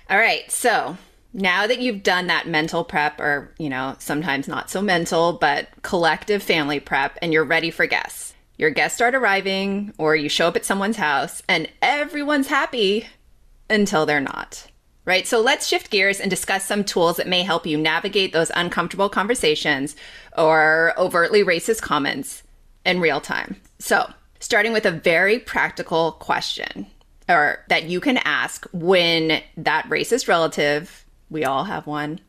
All 0.10 0.18
right. 0.18 0.50
So, 0.52 0.98
now 1.34 1.68
that 1.68 1.80
you've 1.80 2.04
done 2.04 2.28
that 2.28 2.48
mental 2.48 2.84
prep, 2.84 3.20
or, 3.20 3.54
you 3.60 3.70
know, 3.70 3.96
sometimes 4.00 4.48
not 4.48 4.70
so 4.70 4.82
mental, 4.82 5.34
but 5.34 5.68
collective 5.82 6.42
family 6.42 6.80
prep, 6.80 7.18
and 7.22 7.32
you're 7.32 7.46
ready 7.46 7.70
for 7.70 7.86
guests, 7.86 8.34
your 8.60 8.70
guests 8.70 8.98
start 8.98 9.16
arriving 9.16 9.94
or 9.98 10.18
you 10.18 10.28
show 10.28 10.50
up 10.50 10.58
at 10.58 10.66
someone's 10.66 10.98
house 10.98 11.42
and 11.48 11.70
everyone's 11.82 12.48
happy 12.48 13.08
until 13.70 14.06
they're 14.06 14.20
not. 14.20 14.68
Right? 15.06 15.26
So 15.26 15.40
let's 15.40 15.66
shift 15.66 15.90
gears 15.90 16.20
and 16.20 16.30
discuss 16.30 16.66
some 16.66 16.84
tools 16.84 17.16
that 17.18 17.28
may 17.28 17.42
help 17.42 17.66
you 17.66 17.78
navigate 17.78 18.34
those 18.34 18.52
uncomfortable 18.56 19.10
conversations 19.10 19.96
or 20.38 20.94
overtly 20.98 21.42
racist 21.42 21.82
comments 21.82 22.44
in 22.86 23.00
real 23.00 23.22
time. 23.22 23.56
So, 23.80 24.12
starting 24.42 24.74
with 24.74 24.86
a 24.86 24.92
very 24.92 25.40
practical 25.40 26.12
question 26.14 26.86
or 27.30 27.64
that 27.70 27.86
you 27.86 28.02
can 28.02 28.18
ask 28.18 28.68
when 28.72 29.42
that 29.56 29.86
racist 29.90 30.28
relative, 30.28 31.06
we 31.30 31.46
all 31.46 31.64
have 31.64 31.88
one, 31.88 32.20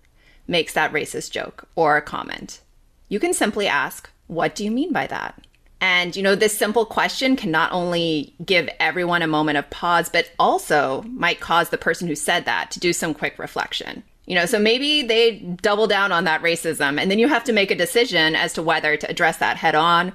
makes 0.47 0.75
that 0.75 0.93
racist 0.93 1.33
joke 1.33 1.69
or 1.75 2.01
comment. 2.01 2.61
You 3.09 3.19
can 3.19 3.35
simply 3.35 3.67
ask, 3.67 4.09
"What 4.27 4.55
do 4.55 4.65
you 4.65 4.71
mean 4.71 4.93
by 4.93 5.07
that?" 5.09 5.35
And, 5.81 6.15
you 6.15 6.23
know, 6.23 6.35
this 6.35 6.57
simple 6.57 6.85
question 6.85 7.37
can 7.37 7.51
not 7.51 7.73
only 7.73 8.35
give 8.45 8.69
everyone 8.79 9.23
a 9.23 9.27
moment 9.27 9.57
of 9.57 9.71
pause, 9.71 10.11
but 10.11 10.31
also 10.39 11.03
might 11.03 11.41
cause 11.41 11.71
the 11.71 11.79
person 11.79 12.07
who 12.07 12.15
said 12.15 12.45
that 12.45 12.71
to 12.73 12.81
do 12.81 12.93
some 12.93 13.15
quick 13.15 13.39
reflection. 13.39 14.03
You 14.27 14.35
know, 14.35 14.47
so 14.47 14.59
maybe 14.59 15.03
they 15.03 15.39
double 15.63 15.87
down 15.87 16.13
on 16.13 16.25
that 16.25 16.43
racism, 16.43 17.01
and 17.01 17.11
then 17.11 17.19
you 17.19 17.29
have 17.29 17.45
to 17.45 17.53
make 17.53 17.71
a 17.71 17.75
decision 17.75 18.37
as 18.37 18.53
to 18.53 18.63
whether 18.63 18.97
to 18.97 19.11
address 19.11 19.39
that 19.39 19.57
head 19.57 19.75
on 19.75 20.13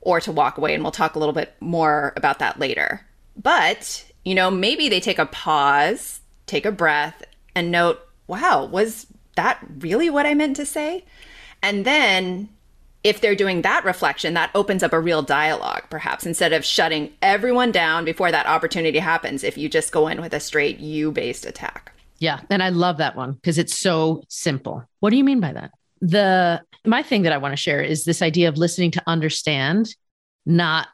or 0.00 0.20
to 0.20 0.32
walk 0.32 0.56
away. 0.56 0.72
And 0.72 0.82
we'll 0.82 0.92
talk 0.92 1.16
a 1.16 1.18
little 1.18 1.34
bit 1.34 1.54
more 1.60 2.12
about 2.16 2.38
that 2.38 2.58
later. 2.58 3.04
But, 3.36 4.04
you 4.24 4.34
know, 4.34 4.50
maybe 4.50 4.88
they 4.88 5.00
take 5.00 5.18
a 5.18 5.26
pause, 5.26 6.20
take 6.46 6.64
a 6.64 6.72
breath, 6.72 7.22
and 7.54 7.70
note, 7.70 8.00
wow, 8.28 8.64
was 8.64 9.06
that 9.34 9.58
really 9.80 10.10
what 10.10 10.26
I 10.26 10.34
meant 10.34 10.56
to 10.56 10.64
say? 10.64 11.04
And 11.60 11.84
then 11.84 12.48
if 13.08 13.22
they're 13.22 13.34
doing 13.34 13.62
that 13.62 13.86
reflection, 13.86 14.34
that 14.34 14.50
opens 14.54 14.82
up 14.82 14.92
a 14.92 15.00
real 15.00 15.22
dialogue, 15.22 15.84
perhaps, 15.88 16.26
instead 16.26 16.52
of 16.52 16.62
shutting 16.62 17.10
everyone 17.22 17.72
down 17.72 18.04
before 18.04 18.30
that 18.30 18.46
opportunity 18.46 18.98
happens 18.98 19.42
if 19.42 19.56
you 19.56 19.66
just 19.66 19.92
go 19.92 20.08
in 20.08 20.20
with 20.20 20.34
a 20.34 20.40
straight 20.40 20.78
you 20.78 21.10
based 21.10 21.46
attack. 21.46 21.94
Yeah. 22.18 22.40
And 22.50 22.62
I 22.62 22.68
love 22.68 22.98
that 22.98 23.16
one 23.16 23.32
because 23.32 23.56
it's 23.56 23.78
so 23.78 24.22
simple. 24.28 24.84
What 25.00 25.08
do 25.10 25.16
you 25.16 25.24
mean 25.24 25.40
by 25.40 25.54
that? 25.54 25.70
The 26.02 26.60
my 26.84 27.02
thing 27.02 27.22
that 27.22 27.32
I 27.32 27.38
want 27.38 27.52
to 27.52 27.56
share 27.56 27.80
is 27.80 28.04
this 28.04 28.20
idea 28.20 28.50
of 28.50 28.58
listening 28.58 28.90
to 28.92 29.02
understand, 29.06 29.94
not 30.44 30.88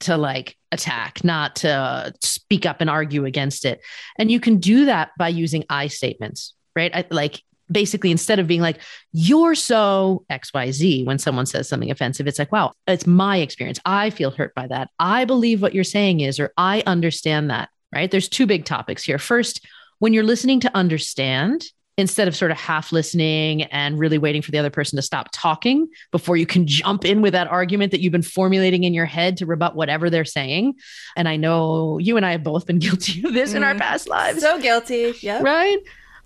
to 0.00 0.18
like 0.18 0.56
attack, 0.70 1.24
not 1.24 1.56
to 1.56 2.12
speak 2.20 2.66
up 2.66 2.80
and 2.80 2.90
argue 2.90 3.24
against 3.24 3.64
it. 3.64 3.80
And 4.18 4.30
you 4.30 4.38
can 4.38 4.58
do 4.58 4.84
that 4.86 5.12
by 5.18 5.28
using 5.28 5.64
I 5.70 5.86
statements, 5.86 6.52
right? 6.76 6.94
I, 6.94 7.06
like 7.10 7.42
basically 7.70 8.10
instead 8.10 8.38
of 8.38 8.46
being 8.46 8.60
like 8.60 8.80
you're 9.12 9.54
so 9.54 10.24
xyz 10.30 11.04
when 11.06 11.18
someone 11.18 11.46
says 11.46 11.68
something 11.68 11.90
offensive 11.90 12.26
it's 12.26 12.38
like 12.38 12.52
wow 12.52 12.72
it's 12.86 13.06
my 13.06 13.38
experience 13.38 13.80
i 13.84 14.10
feel 14.10 14.30
hurt 14.30 14.54
by 14.54 14.66
that 14.66 14.90
i 14.98 15.24
believe 15.24 15.62
what 15.62 15.74
you're 15.74 15.84
saying 15.84 16.20
is 16.20 16.38
or 16.38 16.52
i 16.56 16.82
understand 16.86 17.50
that 17.50 17.68
right 17.92 18.10
there's 18.10 18.28
two 18.28 18.46
big 18.46 18.64
topics 18.64 19.02
here 19.02 19.18
first 19.18 19.66
when 19.98 20.12
you're 20.12 20.24
listening 20.24 20.60
to 20.60 20.76
understand 20.76 21.64
instead 21.96 22.26
of 22.26 22.34
sort 22.34 22.50
of 22.50 22.58
half 22.58 22.92
listening 22.92 23.62
and 23.64 23.98
really 23.98 24.18
waiting 24.18 24.42
for 24.42 24.50
the 24.50 24.58
other 24.58 24.70
person 24.70 24.96
to 24.96 25.02
stop 25.02 25.28
talking 25.32 25.88
before 26.10 26.36
you 26.36 26.46
can 26.46 26.66
jump 26.66 27.04
in 27.04 27.22
with 27.22 27.32
that 27.32 27.46
argument 27.46 27.92
that 27.92 28.00
you've 28.00 28.12
been 28.12 28.22
formulating 28.22 28.84
in 28.84 28.92
your 28.92 29.06
head 29.06 29.36
to 29.36 29.46
rebut 29.46 29.76
whatever 29.76 30.10
they're 30.10 30.24
saying. 30.24 30.74
And 31.16 31.28
I 31.28 31.36
know 31.36 31.98
you 31.98 32.16
and 32.16 32.26
I 32.26 32.32
have 32.32 32.42
both 32.42 32.66
been 32.66 32.78
guilty 32.80 33.22
of 33.24 33.32
this 33.32 33.52
mm, 33.52 33.56
in 33.56 33.64
our 33.64 33.74
mm. 33.74 33.78
past 33.78 34.08
lives. 34.08 34.40
So 34.40 34.60
guilty. 34.60 35.14
Yeah. 35.20 35.40
Right. 35.42 35.78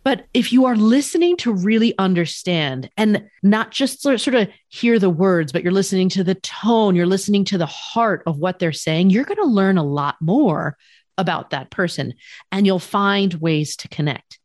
But 0.04 0.26
if 0.32 0.52
you 0.52 0.66
are 0.66 0.76
listening 0.76 1.36
to 1.38 1.52
really 1.52 1.96
understand 1.98 2.90
and 2.96 3.28
not 3.42 3.70
just 3.70 4.00
sort 4.00 4.26
of 4.26 4.48
hear 4.68 4.98
the 4.98 5.10
words, 5.10 5.52
but 5.52 5.62
you're 5.62 5.72
listening 5.72 6.08
to 6.10 6.24
the 6.24 6.36
tone, 6.36 6.96
you're 6.96 7.06
listening 7.06 7.44
to 7.46 7.58
the 7.58 7.66
heart 7.66 8.22
of 8.26 8.38
what 8.38 8.58
they're 8.58 8.72
saying, 8.72 9.10
you're 9.10 9.24
going 9.24 9.36
to 9.36 9.44
learn 9.44 9.76
a 9.76 9.84
lot 9.84 10.16
more 10.20 10.76
about 11.18 11.50
that 11.50 11.70
person 11.70 12.14
and 12.52 12.64
you'll 12.64 12.78
find 12.78 13.34
ways 13.34 13.76
to 13.76 13.88
connect. 13.88 14.38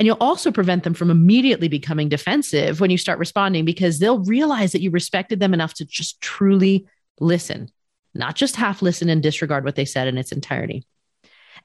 And 0.00 0.06
you'll 0.06 0.16
also 0.20 0.50
prevent 0.50 0.82
them 0.82 0.94
from 0.94 1.10
immediately 1.10 1.68
becoming 1.68 2.08
defensive 2.08 2.80
when 2.80 2.90
you 2.90 2.98
start 2.98 3.18
responding 3.18 3.64
because 3.64 3.98
they'll 3.98 4.24
realize 4.24 4.72
that 4.72 4.80
you 4.80 4.90
respected 4.90 5.38
them 5.38 5.54
enough 5.54 5.74
to 5.74 5.84
just 5.84 6.20
truly 6.20 6.86
listen, 7.20 7.70
not 8.14 8.34
just 8.34 8.56
half 8.56 8.82
listen 8.82 9.08
and 9.08 9.22
disregard 9.22 9.64
what 9.64 9.76
they 9.76 9.84
said 9.84 10.08
in 10.08 10.18
its 10.18 10.32
entirety. 10.32 10.84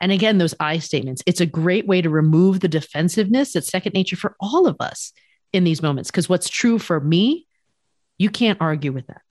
And 0.02 0.12
again, 0.12 0.38
those 0.38 0.56
I 0.60 0.80
statements, 0.80 1.22
it's 1.26 1.42
a 1.42 1.46
great 1.46 1.88
way 1.88 2.02
to 2.02 2.10
remove 2.10 2.60
the 2.60 2.68
defensiveness 2.68 3.54
that's 3.54 3.70
second 3.70 3.94
nature 3.94 4.16
for 4.16 4.36
all 4.40 4.68
of 4.68 4.78
us 4.80 5.14
in 5.52 5.64
these 5.64 5.82
moments. 5.82 6.12
Because 6.12 6.30
what's 6.30 6.50
true 6.50 6.80
for 6.80 7.00
me, 7.00 7.48
you 8.18 8.30
can't 8.30 8.62
argue 8.62 8.92
with 8.92 9.08
that. 9.08 9.22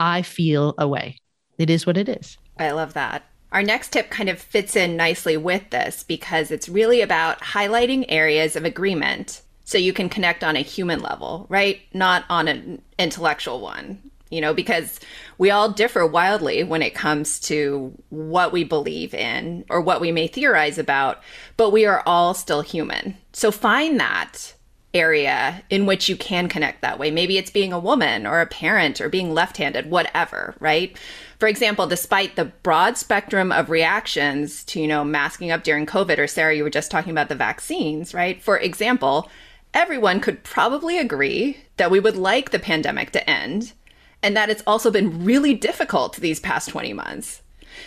I 0.00 0.22
feel 0.22 0.74
a 0.78 0.86
way. 0.86 1.18
It 1.58 1.70
is 1.70 1.86
what 1.86 1.96
it 1.96 2.08
is. 2.08 2.38
I 2.58 2.70
love 2.70 2.94
that. 2.94 3.24
Our 3.50 3.62
next 3.62 3.92
tip 3.92 4.10
kind 4.10 4.28
of 4.28 4.38
fits 4.38 4.76
in 4.76 4.96
nicely 4.96 5.36
with 5.36 5.70
this 5.70 6.04
because 6.04 6.50
it's 6.50 6.68
really 6.68 7.00
about 7.00 7.40
highlighting 7.40 8.04
areas 8.08 8.56
of 8.56 8.64
agreement 8.64 9.42
so 9.64 9.78
you 9.78 9.92
can 9.92 10.08
connect 10.08 10.44
on 10.44 10.56
a 10.56 10.60
human 10.60 11.00
level, 11.00 11.46
right? 11.48 11.80
Not 11.92 12.24
on 12.28 12.48
an 12.48 12.82
intellectual 12.98 13.60
one, 13.60 14.07
you 14.30 14.40
know, 14.40 14.54
because 14.54 15.00
we 15.38 15.50
all 15.50 15.70
differ 15.70 16.06
wildly 16.06 16.64
when 16.64 16.82
it 16.82 16.94
comes 16.94 17.40
to 17.40 17.92
what 18.10 18.52
we 18.52 18.64
believe 18.64 19.14
in 19.14 19.64
or 19.70 19.80
what 19.80 20.00
we 20.00 20.12
may 20.12 20.26
theorize 20.26 20.78
about, 20.78 21.22
but 21.56 21.70
we 21.70 21.86
are 21.86 22.02
all 22.06 22.34
still 22.34 22.60
human. 22.60 23.16
So 23.32 23.50
find 23.50 23.98
that 24.00 24.54
area 24.94 25.62
in 25.68 25.86
which 25.86 26.08
you 26.08 26.16
can 26.16 26.48
connect 26.48 26.80
that 26.80 26.98
way. 26.98 27.10
Maybe 27.10 27.36
it's 27.36 27.50
being 27.50 27.72
a 27.72 27.78
woman 27.78 28.26
or 28.26 28.40
a 28.40 28.46
parent 28.46 29.00
or 29.00 29.08
being 29.08 29.34
left 29.34 29.58
handed, 29.58 29.90
whatever, 29.90 30.54
right? 30.60 30.96
For 31.38 31.46
example, 31.46 31.86
despite 31.86 32.36
the 32.36 32.46
broad 32.46 32.96
spectrum 32.96 33.52
of 33.52 33.70
reactions 33.70 34.64
to, 34.64 34.80
you 34.80 34.88
know, 34.88 35.04
masking 35.04 35.50
up 35.50 35.62
during 35.62 35.86
COVID, 35.86 36.18
or 36.18 36.26
Sarah, 36.26 36.56
you 36.56 36.64
were 36.64 36.70
just 36.70 36.90
talking 36.90 37.12
about 37.12 37.28
the 37.28 37.34
vaccines, 37.34 38.14
right? 38.14 38.42
For 38.42 38.58
example, 38.58 39.30
everyone 39.74 40.20
could 40.20 40.42
probably 40.42 40.98
agree 40.98 41.58
that 41.76 41.90
we 41.90 42.00
would 42.00 42.16
like 42.16 42.50
the 42.50 42.58
pandemic 42.58 43.10
to 43.12 43.30
end 43.30 43.72
and 44.22 44.36
that 44.36 44.50
it's 44.50 44.62
also 44.66 44.90
been 44.90 45.24
really 45.24 45.54
difficult 45.54 46.16
these 46.16 46.40
past 46.40 46.68
20 46.68 46.92
months. 46.92 47.42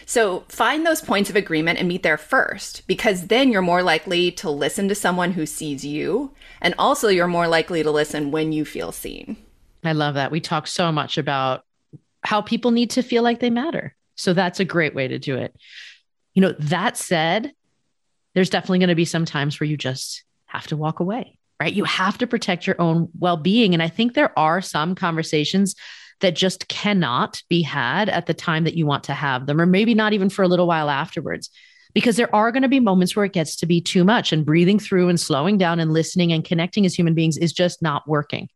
So 0.06 0.46
find 0.48 0.86
those 0.86 1.02
points 1.02 1.30
of 1.30 1.36
agreement 1.36 1.80
and 1.80 1.88
meet 1.88 2.04
there 2.04 2.18
first, 2.18 2.88
because 2.88 3.28
then 3.28 3.52
you're 3.52 3.62
more 3.62 3.84
likely 3.84 4.32
to 4.34 4.50
listen 4.50 4.88
to 4.88 4.96
someone 4.96 5.32
who 5.32 5.46
sees 5.46 5.84
you. 5.86 6.32
And 6.62 6.74
also, 6.78 7.10
you're 7.10 7.28
more 7.28 7.48
likely 7.48 7.84
to 7.84 7.92
listen 7.92 8.32
when 8.32 8.52
you 8.52 8.66
feel 8.66 8.92
seen. 8.92 9.38
I 9.84 9.94
love 9.94 10.16
that. 10.16 10.32
We 10.32 10.40
talk 10.40 10.68
so 10.68 10.92
much 10.92 11.18
about 11.18 11.66
how 12.24 12.42
people 12.42 12.72
need 12.72 12.92
to 12.92 13.02
feel 13.02 13.24
like 13.24 13.40
they 13.40 13.50
matter. 13.50 13.96
So 14.16 14.34
that's 14.34 14.60
a 14.60 14.66
great 14.66 14.94
way 14.94 15.08
to 15.08 15.18
do 15.18 15.36
it. 15.36 15.56
You 16.34 16.42
know, 16.42 16.54
that 16.60 16.98
said, 16.98 17.52
there's 18.34 18.50
definitely 18.50 18.80
going 18.80 18.90
to 18.90 18.96
be 18.96 19.06
some 19.06 19.26
times 19.26 19.60
where 19.60 19.68
you 19.68 19.76
just 19.76 20.24
have 20.46 20.68
to 20.68 20.78
walk 20.78 21.00
away, 21.00 21.38
right? 21.60 21.74
You 21.74 21.84
have 21.86 22.18
to 22.20 22.28
protect 22.28 22.68
your 22.68 22.80
own 22.80 23.10
well 23.20 23.38
being. 23.38 23.74
And 23.74 23.82
I 23.82 23.88
think 23.88 24.14
there 24.14 24.38
are 24.38 24.62
some 24.62 24.96
conversations 24.96 25.76
that 26.22 26.36
just 26.36 26.68
cannot 26.68 27.44
be 27.50 27.62
had 27.62 28.10
at 28.10 28.26
the 28.26 28.34
time 28.34 28.64
that 28.64 28.76
you 28.76 28.86
want 28.86 29.04
to 29.06 29.14
have 29.14 29.46
them, 29.46 29.60
or 29.60 29.66
maybe 29.66 29.94
not 29.94 30.14
even 30.14 30.30
for 30.30 30.44
a 30.44 30.48
little 30.48 30.68
while 30.68 30.90
afterwards. 30.90 31.50
Because 31.94 32.16
there 32.16 32.34
are 32.34 32.54
going 32.54 32.62
to 32.62 32.70
be 32.70 32.80
moments 32.80 33.16
where 33.16 33.26
it 33.26 33.34
gets 33.34 33.58
to 33.58 33.66
be 33.66 33.82
too 33.82 34.06
much, 34.06 34.32
and 34.32 34.46
breathing 34.46 34.80
through 34.80 35.10
and 35.10 35.20
slowing 35.20 35.58
down 35.58 35.80
and 35.80 35.92
listening 35.92 36.32
and 36.32 36.46
connecting 36.46 36.86
as 36.86 36.96
human 36.96 37.14
beings 37.14 37.38
is 37.38 37.52
just 37.52 37.82
not 37.82 38.08
working. 38.08 38.48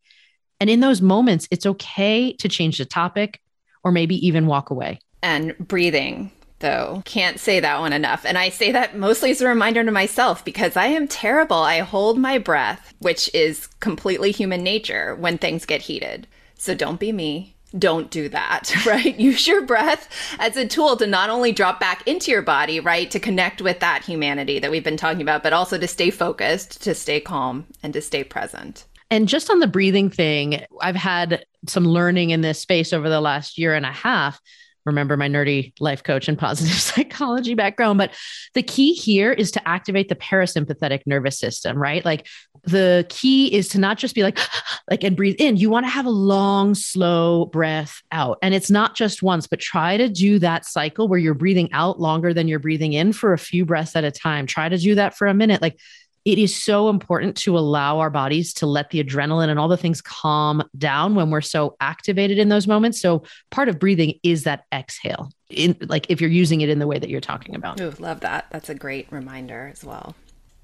And 0.62 0.70
in 0.70 0.80
those 0.80 1.02
moments, 1.02 1.48
it's 1.52 1.66
okay 1.66 2.32
to 2.34 2.48
change 2.48 2.78
the 2.78 2.86
topic 2.86 3.42
or 3.84 3.92
maybe 3.92 4.26
even 4.26 4.48
walk 4.48 4.70
away. 4.70 5.00
And 5.22 5.58
breathing, 5.58 6.32
though, 6.60 7.02
can't 7.06 7.40
say 7.40 7.60
that 7.60 7.82
one 7.82 7.92
enough. 7.92 8.26
And 8.26 8.38
I 8.38 8.50
say 8.50 8.72
that 8.72 8.98
mostly 8.98 9.32
as 9.32 9.42
a 9.42 9.48
reminder 9.48 9.84
to 9.84 9.92
myself 9.92 10.46
because 10.46 10.78
I 10.78 10.88
am 10.88 11.08
terrible. 11.08 11.58
I 11.58 11.80
hold 11.80 12.18
my 12.18 12.38
breath, 12.38 12.94
which 13.00 13.30
is 13.34 13.68
completely 13.80 14.32
human 14.32 14.64
nature 14.64 15.16
when 15.16 15.38
things 15.38 15.66
get 15.66 15.82
heated. 15.82 16.28
So 16.58 16.74
don't 16.74 17.00
be 17.00 17.12
me 17.12 17.55
don't 17.78 18.10
do 18.10 18.30
that, 18.30 18.74
right? 18.86 19.20
Use 19.20 19.48
your 19.48 19.66
breath 19.66 20.10
as 20.40 20.58
a 20.58 20.68
tool 20.68 20.98
to 20.98 21.08
not 21.08 21.30
only 21.30 21.52
drop 21.52 21.80
back 21.80 22.08
into 22.08 22.32
your 22.32 22.42
body, 22.42 22.80
right, 22.80 23.10
to 23.12 23.20
connect 23.20 23.62
with 23.62 23.80
that 23.80 24.04
humanity 24.04 24.60
that 24.60 24.72
we've 24.72 24.84
been 24.84 24.98
talking 24.98 25.22
about, 25.22 25.44
but 25.44 25.54
also 25.54 25.78
to 25.78 25.88
stay 25.88 26.10
focused, 26.10 26.82
to 26.84 26.96
stay 26.96 27.20
calm, 27.20 27.66
and 27.84 27.94
to 27.94 28.02
stay 28.02 28.24
present. 28.24 28.86
And 29.12 29.28
just 29.28 29.50
on 29.50 29.60
the 29.60 29.68
breathing 29.68 30.10
thing, 30.10 30.66
I've 30.82 30.96
had 30.96 31.46
some 31.68 31.86
learning 31.86 32.32
in 32.32 32.42
this 32.42 32.60
space 32.60 32.92
over 32.92 33.10
the 33.10 33.22
last 33.22 33.58
year 33.58 33.74
and 33.74 33.86
a 33.86 33.92
half 33.92 34.40
remember 34.86 35.18
my 35.18 35.28
nerdy 35.28 35.74
life 35.80 36.04
coach 36.04 36.28
and 36.28 36.38
positive 36.38 36.74
psychology 36.80 37.56
background. 37.56 37.98
But 37.98 38.14
the 38.54 38.64
key 38.64 38.94
here 38.94 39.32
is 39.32 39.52
to 39.52 39.68
activate 39.68 40.10
the 40.10 40.16
parasympathetic 40.16 41.02
nervous 41.06 41.40
system, 41.40 41.78
right? 41.78 42.04
Like 42.06 42.28
the 42.64 43.06
key 43.10 43.54
is 43.54 43.70
to 43.70 43.80
not 43.80 43.98
just 43.98 44.16
be 44.16 44.24
like, 44.24 44.40
like, 44.90 45.04
and 45.04 45.16
breathe 45.16 45.36
in. 45.40 45.58
You 45.58 45.70
want 45.70 45.86
to 45.86 45.90
have 45.90 46.06
a 46.06 46.12
long, 46.12 46.76
slow 46.76 47.46
breath 47.46 48.02
out. 48.12 48.38
And 48.42 48.54
it's 48.54 48.72
not 48.72 48.96
just 48.96 49.24
once, 49.24 49.48
but 49.48 49.60
try 49.60 49.98
to 49.98 50.10
do 50.10 50.40
that 50.40 50.66
cycle 50.66 51.08
where 51.08 51.20
you're 51.20 51.34
breathing 51.34 51.70
out 51.74 52.00
longer 52.00 52.34
than 52.34 52.48
you're 52.48 52.60
breathing 52.60 52.94
in 52.94 53.14
for 53.14 53.34
a 53.34 53.38
few 53.38 53.66
breaths 53.66 53.96
at 53.96 54.04
a 54.04 54.12
time. 54.12 54.46
Try 54.46 54.70
to 54.70 54.78
do 54.78 54.96
that 54.96 55.16
for 55.16 55.28
a 55.28 55.34
minute. 55.34 55.62
Like, 55.62 55.80
it 56.26 56.40
is 56.40 56.56
so 56.60 56.90
important 56.90 57.38
to 57.38 57.58
allow 57.58 58.00
our 58.00 58.10
bodies 58.10 58.52
to 58.56 58.66
let 58.66 58.90
the 58.90 59.04
adrenaline 59.04 59.50
and 59.50 59.60
all 59.60 59.68
the 59.68 59.78
things 59.78 60.02
calm 60.02 60.68
down 60.76 61.14
when 61.14 61.30
we're 61.30 61.40
so 61.40 61.78
activated 61.80 62.40
in 62.40 62.50
those 62.50 62.68
moments. 62.68 63.00
So 63.00 63.24
part 63.52 63.70
of 63.70 63.80
breathing 63.80 64.20
is 64.24 64.44
that 64.44 64.66
exhale. 64.74 65.32
In 65.52 65.78
like 65.82 66.08
if 66.10 66.20
you're 66.20 66.30
using 66.30 66.62
it 66.62 66.70
in 66.70 66.80
the 66.80 66.88
way 66.88 66.98
that 66.98 67.10
you're 67.10 67.22
talking 67.22 67.54
about. 67.54 67.80
Ooh, 67.80 67.94
love 68.00 68.22
that. 68.22 68.48
That's 68.50 68.70
a 68.70 68.76
great 68.76 69.08
reminder 69.12 69.70
as 69.72 69.84
well. 69.84 70.16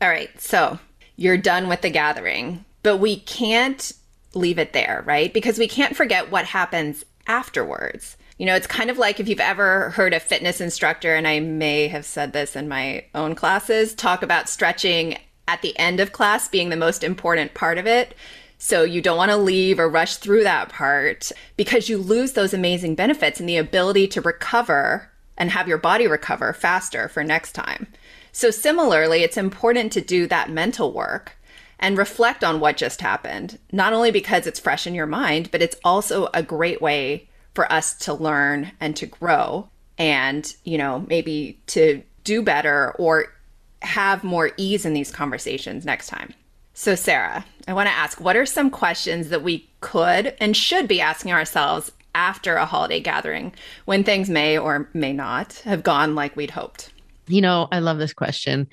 All 0.01 0.09
right. 0.09 0.29
So 0.41 0.79
you're 1.15 1.37
done 1.37 1.67
with 1.67 1.81
the 1.81 1.91
gathering, 1.91 2.65
but 2.81 2.97
we 2.97 3.17
can't 3.19 3.91
leave 4.33 4.57
it 4.57 4.73
there, 4.73 5.03
right? 5.05 5.31
Because 5.31 5.59
we 5.59 5.67
can't 5.67 5.95
forget 5.95 6.31
what 6.31 6.45
happens 6.45 7.05
afterwards. 7.27 8.17
You 8.39 8.47
know, 8.47 8.55
it's 8.55 8.65
kind 8.65 8.89
of 8.89 8.97
like 8.97 9.19
if 9.19 9.29
you've 9.29 9.39
ever 9.39 9.91
heard 9.91 10.15
a 10.15 10.19
fitness 10.19 10.59
instructor, 10.59 11.13
and 11.13 11.27
I 11.27 11.39
may 11.39 11.87
have 11.89 12.05
said 12.05 12.33
this 12.33 12.55
in 12.55 12.67
my 12.67 13.05
own 13.13 13.35
classes, 13.35 13.93
talk 13.93 14.23
about 14.23 14.49
stretching 14.49 15.17
at 15.47 15.61
the 15.61 15.77
end 15.77 15.99
of 15.99 16.11
class 16.11 16.47
being 16.47 16.69
the 16.69 16.75
most 16.75 17.03
important 17.03 17.53
part 17.53 17.77
of 17.77 17.87
it. 17.87 18.15
So 18.57 18.83
you 18.83 19.01
don't 19.01 19.17
want 19.17 19.31
to 19.31 19.37
leave 19.37 19.79
or 19.79 19.89
rush 19.89 20.17
through 20.17 20.43
that 20.43 20.69
part 20.69 21.31
because 21.57 21.89
you 21.89 21.97
lose 21.97 22.33
those 22.33 22.53
amazing 22.53 22.95
benefits 22.95 23.39
and 23.39 23.49
the 23.49 23.57
ability 23.57 24.07
to 24.09 24.21
recover 24.21 25.09
and 25.37 25.49
have 25.49 25.67
your 25.67 25.79
body 25.79 26.07
recover 26.07 26.53
faster 26.53 27.09
for 27.09 27.23
next 27.23 27.53
time. 27.53 27.87
So 28.31 28.51
similarly, 28.51 29.23
it's 29.23 29.37
important 29.37 29.91
to 29.93 30.01
do 30.01 30.27
that 30.27 30.49
mental 30.49 30.93
work 30.93 31.37
and 31.79 31.97
reflect 31.97 32.43
on 32.43 32.59
what 32.59 32.77
just 32.77 33.01
happened, 33.01 33.57
not 33.71 33.93
only 33.93 34.11
because 34.11 34.45
it's 34.45 34.59
fresh 34.59 34.85
in 34.85 34.93
your 34.93 35.07
mind, 35.07 35.49
but 35.51 35.61
it's 35.61 35.75
also 35.83 36.29
a 36.33 36.43
great 36.43 36.81
way 36.81 37.27
for 37.55 37.69
us 37.71 37.95
to 37.95 38.13
learn 38.13 38.71
and 38.79 38.95
to 38.95 39.07
grow 39.07 39.67
and, 39.97 40.53
you 40.63 40.77
know, 40.77 41.03
maybe 41.09 41.59
to 41.67 42.03
do 42.23 42.41
better 42.41 42.91
or 42.99 43.33
have 43.81 44.23
more 44.23 44.51
ease 44.57 44.85
in 44.85 44.93
these 44.93 45.11
conversations 45.11 45.85
next 45.85 46.07
time. 46.07 46.33
So, 46.73 46.95
Sarah, 46.95 47.45
I 47.67 47.73
want 47.73 47.87
to 47.87 47.93
ask 47.93 48.21
what 48.21 48.35
are 48.35 48.45
some 48.45 48.69
questions 48.69 49.29
that 49.29 49.43
we 49.43 49.69
could 49.81 50.35
and 50.39 50.55
should 50.55 50.87
be 50.87 51.01
asking 51.01 51.33
ourselves 51.33 51.91
after 52.15 52.55
a 52.55 52.65
holiday 52.65 52.99
gathering 52.99 53.53
when 53.85 54.03
things 54.03 54.29
may 54.29 54.57
or 54.57 54.89
may 54.93 55.13
not 55.13 55.53
have 55.65 55.83
gone 55.83 56.15
like 56.15 56.35
we'd 56.35 56.51
hoped? 56.51 56.91
You 57.27 57.41
know, 57.41 57.67
I 57.71 57.79
love 57.79 57.97
this 57.97 58.13
question. 58.13 58.67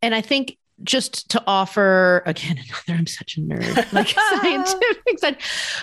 And 0.00 0.14
I 0.14 0.20
think 0.20 0.58
just 0.82 1.30
to 1.30 1.42
offer 1.46 2.22
again 2.26 2.58
another 2.86 2.98
i'm 2.98 3.06
such 3.06 3.36
a 3.36 3.40
nerd 3.40 3.92
like 3.92 4.08
scientific 4.40 5.18
side 5.18 5.36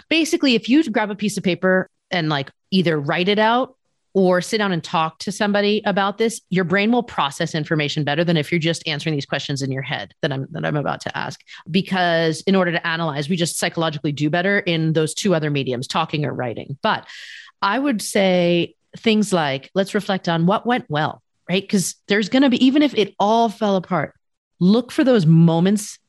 basically 0.10 0.56
if 0.56 0.68
you 0.68 0.84
grab 0.92 1.10
a 1.10 1.16
piece 1.16 1.38
of 1.38 1.44
paper 1.44 1.90
and 2.12 2.28
like 2.28 2.52
either 2.72 3.00
write 3.00 3.30
it 3.30 3.40
out 3.40 3.76
or 4.14 4.42
sit 4.42 4.58
down 4.58 4.72
and 4.72 4.84
talk 4.84 5.20
to 5.20 5.32
somebody 5.32 5.82
about 5.86 6.18
this, 6.18 6.42
your 6.50 6.64
brain 6.64 6.92
will 6.92 7.04
process 7.04 7.54
information 7.54 8.04
better 8.04 8.24
than 8.24 8.38
if 8.38 8.52
you're 8.52 8.60
just 8.60 8.88
answering 8.88 9.14
these 9.16 9.26
questions 9.26 9.62
in 9.62 9.72
your 9.72 9.82
head 9.82 10.14
that 10.22 10.32
I'm 10.32 10.48
that 10.52 10.66
I'm 10.66 10.76
about 10.76 11.02
to 11.02 11.18
ask. 11.18 11.40
Because 11.70 12.42
in 12.42 12.56
order 12.56 12.72
to 12.72 12.88
analyze, 12.88 13.30
we 13.30 13.36
just 13.36 13.58
psychologically 13.58 14.12
do 14.12 14.30
better 14.30 14.60
in 14.60 14.94
those 14.94 15.14
two 15.14 15.36
other 15.36 15.50
mediums, 15.50 15.88
talking 15.88 16.26
or 16.26 16.34
writing. 16.34 16.78
But 16.82 17.08
I 17.62 17.78
would 17.78 18.02
say 18.02 18.76
things 18.98 19.32
like 19.32 19.70
let's 19.76 19.94
reflect 19.94 20.28
on 20.28 20.46
what 20.46 20.66
went 20.66 20.90
well, 20.90 21.22
right? 21.48 21.62
Because 21.62 21.96
there's 22.08 22.30
going 22.30 22.44
to 22.44 22.50
be 22.50 22.64
even 22.66 22.82
if 22.82 22.96
it 22.96 23.14
all 23.20 23.50
fell 23.50 23.76
apart, 23.76 24.16
look 24.60 24.92
for 24.92 25.04
those 25.04 25.26
moments 25.26 26.00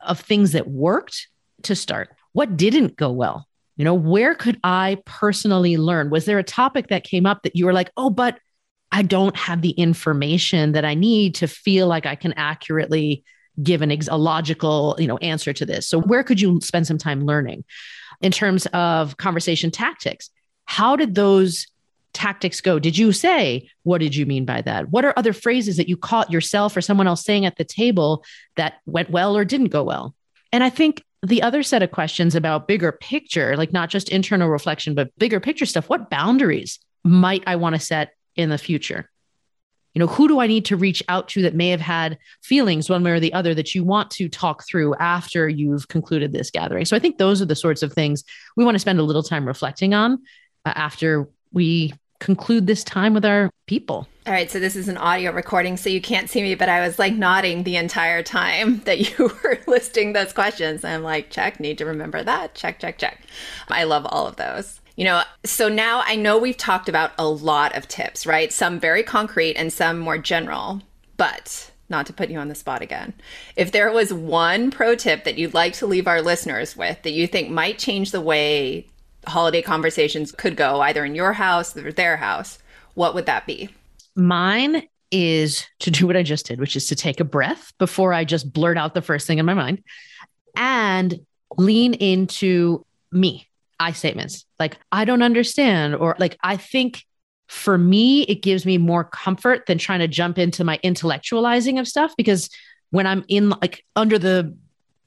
of 0.00 0.20
things 0.20 0.52
that 0.52 0.68
worked 0.68 1.28
to 1.62 1.74
start. 1.74 2.10
What 2.32 2.56
didn't 2.56 2.96
go 2.96 3.10
well? 3.10 3.46
You 3.80 3.84
know, 3.84 3.94
where 3.94 4.34
could 4.34 4.60
I 4.62 4.98
personally 5.06 5.78
learn? 5.78 6.10
Was 6.10 6.26
there 6.26 6.38
a 6.38 6.44
topic 6.44 6.88
that 6.88 7.02
came 7.02 7.24
up 7.24 7.44
that 7.44 7.56
you 7.56 7.64
were 7.64 7.72
like, 7.72 7.90
oh, 7.96 8.10
but 8.10 8.38
I 8.92 9.00
don't 9.00 9.34
have 9.34 9.62
the 9.62 9.70
information 9.70 10.72
that 10.72 10.84
I 10.84 10.92
need 10.92 11.36
to 11.36 11.48
feel 11.48 11.86
like 11.86 12.04
I 12.04 12.14
can 12.14 12.34
accurately 12.34 13.24
give 13.62 13.80
an 13.80 13.90
ex- 13.90 14.06
a 14.06 14.18
logical, 14.18 14.96
you 14.98 15.06
know, 15.06 15.16
answer 15.22 15.54
to 15.54 15.64
this. 15.64 15.88
So 15.88 15.98
where 15.98 16.22
could 16.22 16.42
you 16.42 16.60
spend 16.60 16.86
some 16.86 16.98
time 16.98 17.24
learning? 17.24 17.64
In 18.20 18.32
terms 18.32 18.66
of 18.74 19.16
conversation 19.16 19.70
tactics, 19.70 20.28
how 20.66 20.94
did 20.94 21.14
those 21.14 21.66
tactics 22.12 22.60
go? 22.60 22.78
Did 22.78 22.98
you 22.98 23.12
say, 23.12 23.70
what 23.84 24.02
did 24.02 24.14
you 24.14 24.26
mean 24.26 24.44
by 24.44 24.60
that? 24.60 24.90
What 24.90 25.06
are 25.06 25.14
other 25.16 25.32
phrases 25.32 25.78
that 25.78 25.88
you 25.88 25.96
caught 25.96 26.30
yourself 26.30 26.76
or 26.76 26.82
someone 26.82 27.06
else 27.06 27.24
saying 27.24 27.46
at 27.46 27.56
the 27.56 27.64
table 27.64 28.26
that 28.56 28.74
went 28.84 29.08
well 29.08 29.34
or 29.34 29.46
didn't 29.46 29.68
go 29.68 29.84
well? 29.84 30.14
And 30.52 30.62
I 30.62 30.68
think 30.68 31.02
the 31.22 31.42
other 31.42 31.62
set 31.62 31.82
of 31.82 31.90
questions 31.90 32.34
about 32.34 32.66
bigger 32.66 32.92
picture, 32.92 33.56
like 33.56 33.72
not 33.72 33.90
just 33.90 34.08
internal 34.08 34.48
reflection, 34.48 34.94
but 34.94 35.16
bigger 35.18 35.40
picture 35.40 35.66
stuff, 35.66 35.88
what 35.88 36.10
boundaries 36.10 36.78
might 37.04 37.42
I 37.46 37.56
want 37.56 37.74
to 37.74 37.80
set 37.80 38.14
in 38.36 38.48
the 38.50 38.58
future? 38.58 39.10
You 39.94 40.00
know, 40.00 40.06
who 40.06 40.28
do 40.28 40.38
I 40.38 40.46
need 40.46 40.66
to 40.66 40.76
reach 40.76 41.02
out 41.08 41.28
to 41.30 41.42
that 41.42 41.54
may 41.54 41.70
have 41.70 41.80
had 41.80 42.16
feelings 42.42 42.88
one 42.88 43.02
way 43.02 43.10
or 43.10 43.20
the 43.20 43.32
other 43.32 43.54
that 43.54 43.74
you 43.74 43.82
want 43.82 44.10
to 44.12 44.28
talk 44.28 44.64
through 44.66 44.94
after 44.94 45.48
you've 45.48 45.88
concluded 45.88 46.32
this 46.32 46.50
gathering? 46.50 46.84
So 46.84 46.96
I 46.96 47.00
think 47.00 47.18
those 47.18 47.42
are 47.42 47.46
the 47.46 47.56
sorts 47.56 47.82
of 47.82 47.92
things 47.92 48.22
we 48.56 48.64
want 48.64 48.76
to 48.76 48.80
spend 48.80 49.00
a 49.00 49.02
little 49.04 49.22
time 49.22 49.46
reflecting 49.46 49.92
on 49.92 50.22
uh, 50.64 50.72
after 50.76 51.28
we 51.52 51.92
conclude 52.20 52.66
this 52.66 52.84
time 52.84 53.14
with 53.14 53.24
our 53.24 53.50
people. 53.66 54.06
All 54.26 54.32
right, 54.32 54.50
so 54.50 54.60
this 54.60 54.76
is 54.76 54.86
an 54.86 54.96
audio 54.96 55.32
recording, 55.32 55.76
so 55.76 55.90
you 55.90 56.00
can't 56.00 56.30
see 56.30 56.42
me, 56.42 56.54
but 56.54 56.68
I 56.68 56.86
was 56.86 56.98
like 56.98 57.14
nodding 57.14 57.64
the 57.64 57.76
entire 57.76 58.22
time 58.22 58.80
that 58.80 59.18
you 59.18 59.26
were 59.42 59.58
listing 59.66 60.12
those 60.12 60.32
questions. 60.32 60.84
I'm 60.84 61.02
like, 61.02 61.30
check, 61.30 61.58
need 61.58 61.78
to 61.78 61.86
remember 61.86 62.22
that. 62.22 62.54
Check, 62.54 62.78
check, 62.78 62.98
check. 62.98 63.20
I 63.68 63.84
love 63.84 64.06
all 64.06 64.26
of 64.26 64.36
those. 64.36 64.80
You 64.96 65.04
know, 65.04 65.22
so 65.44 65.68
now 65.68 66.02
I 66.04 66.14
know 66.14 66.36
we've 66.36 66.56
talked 66.56 66.88
about 66.88 67.12
a 67.18 67.26
lot 67.26 67.74
of 67.74 67.88
tips, 67.88 68.26
right? 68.26 68.52
Some 68.52 68.78
very 68.78 69.02
concrete 69.02 69.54
and 69.54 69.72
some 69.72 69.98
more 69.98 70.18
general, 70.18 70.82
but 71.16 71.70
not 71.88 72.06
to 72.06 72.12
put 72.12 72.30
you 72.30 72.38
on 72.38 72.48
the 72.48 72.54
spot 72.54 72.82
again. 72.82 73.14
If 73.56 73.72
there 73.72 73.90
was 73.90 74.12
one 74.12 74.70
pro 74.70 74.94
tip 74.94 75.24
that 75.24 75.38
you'd 75.38 75.54
like 75.54 75.72
to 75.74 75.86
leave 75.86 76.06
our 76.06 76.20
listeners 76.20 76.76
with 76.76 77.02
that 77.02 77.12
you 77.12 77.26
think 77.26 77.50
might 77.50 77.78
change 77.78 78.10
the 78.10 78.20
way 78.20 78.86
holiday 79.26 79.62
conversations 79.62 80.32
could 80.32 80.56
go 80.56 80.80
either 80.80 81.04
in 81.04 81.14
your 81.14 81.32
house 81.32 81.76
or 81.76 81.92
their 81.92 82.16
house, 82.16 82.58
what 82.94 83.14
would 83.14 83.26
that 83.26 83.46
be? 83.46 83.68
Mine 84.16 84.82
is 85.10 85.66
to 85.80 85.90
do 85.90 86.06
what 86.06 86.16
I 86.16 86.22
just 86.22 86.46
did, 86.46 86.60
which 86.60 86.76
is 86.76 86.86
to 86.88 86.94
take 86.94 87.20
a 87.20 87.24
breath 87.24 87.72
before 87.78 88.12
I 88.12 88.24
just 88.24 88.52
blurt 88.52 88.78
out 88.78 88.94
the 88.94 89.02
first 89.02 89.26
thing 89.26 89.38
in 89.38 89.46
my 89.46 89.54
mind 89.54 89.82
and 90.56 91.20
lean 91.56 91.94
into 91.94 92.84
me, 93.12 93.48
I 93.78 93.92
statements 93.92 94.44
like, 94.58 94.78
I 94.92 95.04
don't 95.04 95.22
understand, 95.22 95.96
or 95.96 96.16
like, 96.18 96.36
I 96.42 96.56
think 96.56 97.04
for 97.48 97.76
me, 97.76 98.22
it 98.22 98.42
gives 98.42 98.64
me 98.64 98.78
more 98.78 99.02
comfort 99.02 99.66
than 99.66 99.78
trying 99.78 99.98
to 100.00 100.08
jump 100.08 100.38
into 100.38 100.62
my 100.62 100.78
intellectualizing 100.84 101.80
of 101.80 101.88
stuff 101.88 102.14
because 102.16 102.48
when 102.90 103.06
I'm 103.06 103.24
in 103.26 103.50
like 103.50 103.84
under 103.96 104.18
the 104.18 104.56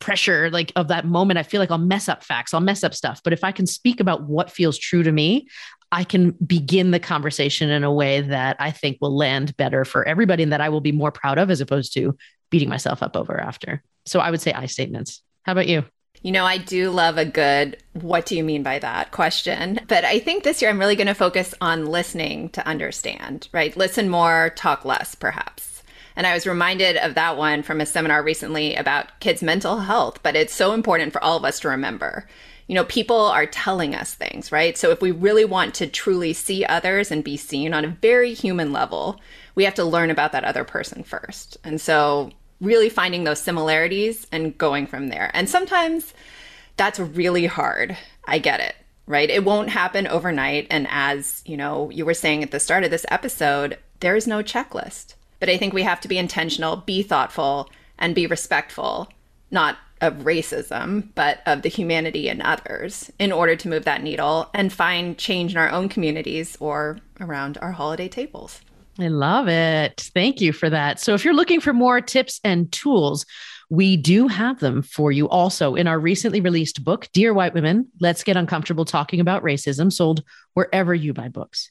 pressure 0.03 0.49
like 0.49 0.73
of 0.75 0.89
that 0.89 1.05
moment 1.05 1.39
i 1.39 1.43
feel 1.43 1.61
like 1.61 1.71
i'll 1.71 1.77
mess 1.77 2.09
up 2.09 2.25
facts 2.25 2.53
i'll 2.53 2.59
mess 2.59 2.83
up 2.83 2.93
stuff 2.93 3.21
but 3.23 3.31
if 3.31 3.41
i 3.41 3.53
can 3.53 3.65
speak 3.65 4.01
about 4.01 4.23
what 4.23 4.51
feels 4.51 4.77
true 4.77 5.01
to 5.01 5.13
me 5.13 5.47
i 5.93 6.03
can 6.03 6.31
begin 6.45 6.91
the 6.91 6.99
conversation 6.99 7.69
in 7.69 7.85
a 7.85 7.91
way 7.91 8.19
that 8.19 8.57
i 8.59 8.69
think 8.69 8.97
will 8.99 9.15
land 9.15 9.55
better 9.55 9.85
for 9.85 10.05
everybody 10.05 10.43
and 10.43 10.51
that 10.51 10.59
i 10.59 10.67
will 10.67 10.81
be 10.81 10.91
more 10.91 11.09
proud 11.09 11.37
of 11.37 11.49
as 11.49 11.61
opposed 11.61 11.93
to 11.93 12.17
beating 12.49 12.67
myself 12.67 13.01
up 13.01 13.15
over 13.15 13.39
after 13.39 13.81
so 14.05 14.19
i 14.19 14.29
would 14.29 14.41
say 14.41 14.51
i 14.51 14.65
statements 14.65 15.23
how 15.43 15.53
about 15.53 15.67
you 15.67 15.85
you 16.21 16.31
know, 16.31 16.45
I 16.45 16.57
do 16.57 16.89
love 16.89 17.17
a 17.17 17.25
good, 17.25 17.83
what 17.93 18.25
do 18.25 18.37
you 18.37 18.45
mean 18.45 18.63
by 18.63 18.79
that 18.79 19.11
question? 19.11 19.81
But 19.89 20.05
I 20.05 20.19
think 20.19 20.43
this 20.43 20.61
year 20.61 20.71
I'm 20.71 20.79
really 20.79 20.95
going 20.95 21.07
to 21.07 21.13
focus 21.13 21.53
on 21.59 21.87
listening 21.87 22.47
to 22.51 22.65
understand, 22.65 23.49
right? 23.51 23.75
Listen 23.75 24.07
more, 24.07 24.53
talk 24.55 24.85
less, 24.85 25.15
perhaps. 25.15 25.72
And 26.15 26.27
I 26.27 26.33
was 26.33 26.47
reminded 26.47 26.97
of 26.97 27.15
that 27.15 27.37
one 27.37 27.63
from 27.63 27.81
a 27.81 27.85
seminar 27.85 28.23
recently 28.23 28.75
about 28.75 29.19
kids' 29.19 29.41
mental 29.41 29.79
health, 29.79 30.19
but 30.23 30.35
it's 30.35 30.53
so 30.53 30.73
important 30.73 31.13
for 31.13 31.23
all 31.23 31.37
of 31.37 31.45
us 31.45 31.59
to 31.61 31.69
remember. 31.69 32.27
You 32.67 32.75
know, 32.75 32.85
people 32.85 33.17
are 33.17 33.45
telling 33.45 33.93
us 33.93 34.13
things, 34.13 34.51
right? 34.51 34.77
So 34.77 34.91
if 34.91 35.01
we 35.01 35.11
really 35.11 35.45
want 35.45 35.73
to 35.75 35.87
truly 35.87 36.33
see 36.33 36.65
others 36.65 37.11
and 37.11 37.23
be 37.23 37.35
seen 37.35 37.73
on 37.73 37.83
a 37.83 37.97
very 38.01 38.33
human 38.33 38.71
level, 38.71 39.19
we 39.55 39.65
have 39.65 39.75
to 39.75 39.83
learn 39.83 40.09
about 40.09 40.31
that 40.31 40.45
other 40.45 40.63
person 40.63 41.03
first. 41.03 41.57
And 41.63 41.81
so 41.81 42.31
really 42.61 42.89
finding 42.89 43.25
those 43.25 43.41
similarities 43.41 44.27
and 44.31 44.57
going 44.57 44.87
from 44.87 45.09
there. 45.09 45.29
And 45.33 45.49
sometimes 45.49 46.13
that's 46.77 46.99
really 46.99 47.45
hard. 47.45 47.97
I 48.25 48.39
get 48.39 48.59
it 48.59 48.75
right? 49.05 49.29
It 49.29 49.43
won't 49.43 49.69
happen 49.69 50.07
overnight. 50.07 50.67
And 50.69 50.87
as 50.89 51.43
you 51.45 51.57
know, 51.57 51.89
you 51.89 52.05
were 52.05 52.13
saying 52.13 52.43
at 52.43 52.51
the 52.51 52.59
start 52.59 52.83
of 52.83 52.91
this 52.91 53.05
episode, 53.09 53.77
there 53.99 54.15
is 54.15 54.27
no 54.27 54.41
checklist. 54.41 55.15
But 55.43 55.49
I 55.49 55.57
think 55.57 55.73
we 55.73 55.83
have 55.83 55.99
to 55.99 56.07
be 56.07 56.17
intentional, 56.17 56.77
be 56.77 57.03
thoughtful, 57.03 57.69
and 57.99 58.15
be 58.15 58.27
respectful, 58.27 59.09
not 59.51 59.77
of 59.99 60.13
racism, 60.19 61.09
but 61.15 61.41
of 61.45 61.63
the 61.63 61.67
humanity 61.69 62.29
in 62.29 62.41
others 62.41 63.11
in 63.19 63.33
order 63.33 63.53
to 63.57 63.67
move 63.67 63.83
that 63.83 64.01
needle 64.01 64.49
and 64.53 64.71
find 64.71 65.17
change 65.17 65.51
in 65.51 65.57
our 65.57 65.69
own 65.69 65.89
communities 65.89 66.55
or 66.61 66.99
around 67.19 67.57
our 67.61 67.73
holiday 67.73 68.07
tables. 68.07 68.61
I 68.97 69.09
love 69.09 69.49
it. 69.49 70.09
Thank 70.13 70.39
you 70.39 70.53
for 70.53 70.69
that. 70.69 71.01
So, 71.01 71.13
if 71.13 71.25
you're 71.25 71.33
looking 71.33 71.59
for 71.59 71.73
more 71.73 71.99
tips 71.99 72.39
and 72.45 72.71
tools, 72.71 73.25
we 73.69 73.97
do 73.97 74.29
have 74.29 74.61
them 74.61 74.81
for 74.81 75.11
you 75.11 75.27
also 75.27 75.75
in 75.75 75.87
our 75.87 75.99
recently 75.99 76.39
released 76.39 76.85
book, 76.85 77.09
Dear 77.11 77.33
White 77.33 77.53
Women 77.53 77.89
Let's 77.99 78.23
Get 78.23 78.37
Uncomfortable 78.37 78.85
Talking 78.85 79.19
About 79.19 79.43
Racism, 79.43 79.91
sold 79.91 80.23
wherever 80.53 80.93
you 80.93 81.11
buy 81.11 81.27
books. 81.27 81.69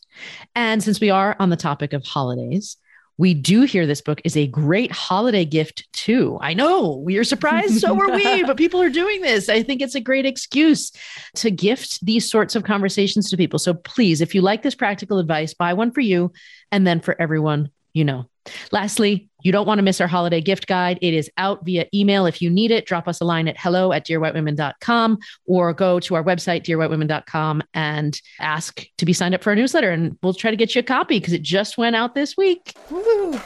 And 0.55 0.83
since 0.83 1.01
we 1.01 1.09
are 1.09 1.37
on 1.39 1.49
the 1.49 1.57
topic 1.57 1.95
of 1.95 2.05
holidays, 2.05 2.77
we 3.23 3.35
do 3.35 3.63
hear 3.63 3.87
this 3.87 4.01
book 4.01 4.21
is 4.25 4.37
a 4.37 4.49
great 4.49 4.91
holiday 4.91 5.45
gift 5.45 5.87
too. 5.93 6.37
I 6.41 6.55
know 6.55 6.97
we 6.97 7.19
are 7.19 7.25
surprised, 7.25 7.79
so 7.79 7.97
are 7.97 8.11
we, 8.11 8.43
but 8.43 8.57
people 8.65 8.83
are 8.83 8.91
doing 8.91 9.21
this. 9.21 9.49
I 9.49 9.63
think 9.63 9.81
it's 9.81 9.95
a 9.95 10.01
great 10.01 10.27
excuse 10.27 10.91
to 11.37 11.53
gift 11.53 12.05
these 12.05 12.29
sorts 12.29 12.57
of 12.57 12.65
conversations 12.65 13.31
to 13.31 13.37
people. 13.37 13.61
So 13.61 13.75
please, 13.75 14.23
if 14.23 14.35
you 14.35 14.43
like 14.43 14.63
this 14.63 14.75
practical 14.75 15.21
advice, 15.21 15.55
buy 15.55 15.73
one 15.73 15.93
for 15.93 16.01
you 16.01 16.33
and 16.73 16.85
then 16.85 16.99
for 16.99 17.15
everyone 17.23 17.71
you 17.93 18.05
know. 18.05 18.27
Lastly, 18.73 19.29
you 19.43 19.53
don't 19.53 19.67
want 19.67 19.79
to 19.79 19.83
miss 19.83 20.01
our 20.01 20.07
holiday 20.07 20.41
gift 20.41 20.67
guide. 20.67 20.99
It 21.01 21.15
is 21.15 21.31
out 21.37 21.65
via 21.65 21.87
email. 21.95 22.27
If 22.27 22.43
you 22.43 22.51
need 22.51 22.71
it, 22.71 22.87
drop 22.87 23.07
us 23.09 23.21
a 23.21 23.25
line 23.25 23.49
at 23.49 23.59
hello 23.59 23.93
at 23.93 24.07
dearwhitewomen.com 24.07 25.19
or 25.47 25.73
go 25.73 26.01
to 26.01 26.15
our 26.15 26.25
website, 26.25 26.65
dearwhitewomen.com, 26.65 27.63
and 27.75 28.21
ask 28.41 28.85
to 28.99 29.05
be 29.05 29.13
signed 29.13 29.35
up 29.35 29.43
for 29.43 29.51
our 29.51 29.57
newsletter. 29.57 29.91
And 29.91 30.19
we'll 30.23 30.35
try 30.35 30.51
to 30.51 30.57
get 30.57 30.75
you 30.75 30.81
a 30.81 30.85
copy 30.85 31.19
because 31.19 31.35
it 31.35 31.43
just 31.43 31.79
went 31.79 31.97
out 31.97 32.15
this 32.15 32.37
week. 32.37 32.75
Woo. 32.91 33.41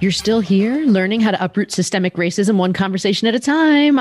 You're 0.00 0.12
still 0.12 0.40
here 0.40 0.76
learning 0.86 1.20
how 1.20 1.30
to 1.30 1.44
uproot 1.44 1.70
systemic 1.70 2.14
racism 2.14 2.56
one 2.56 2.72
conversation 2.72 3.28
at 3.28 3.34
a 3.34 3.40
time. 3.40 4.00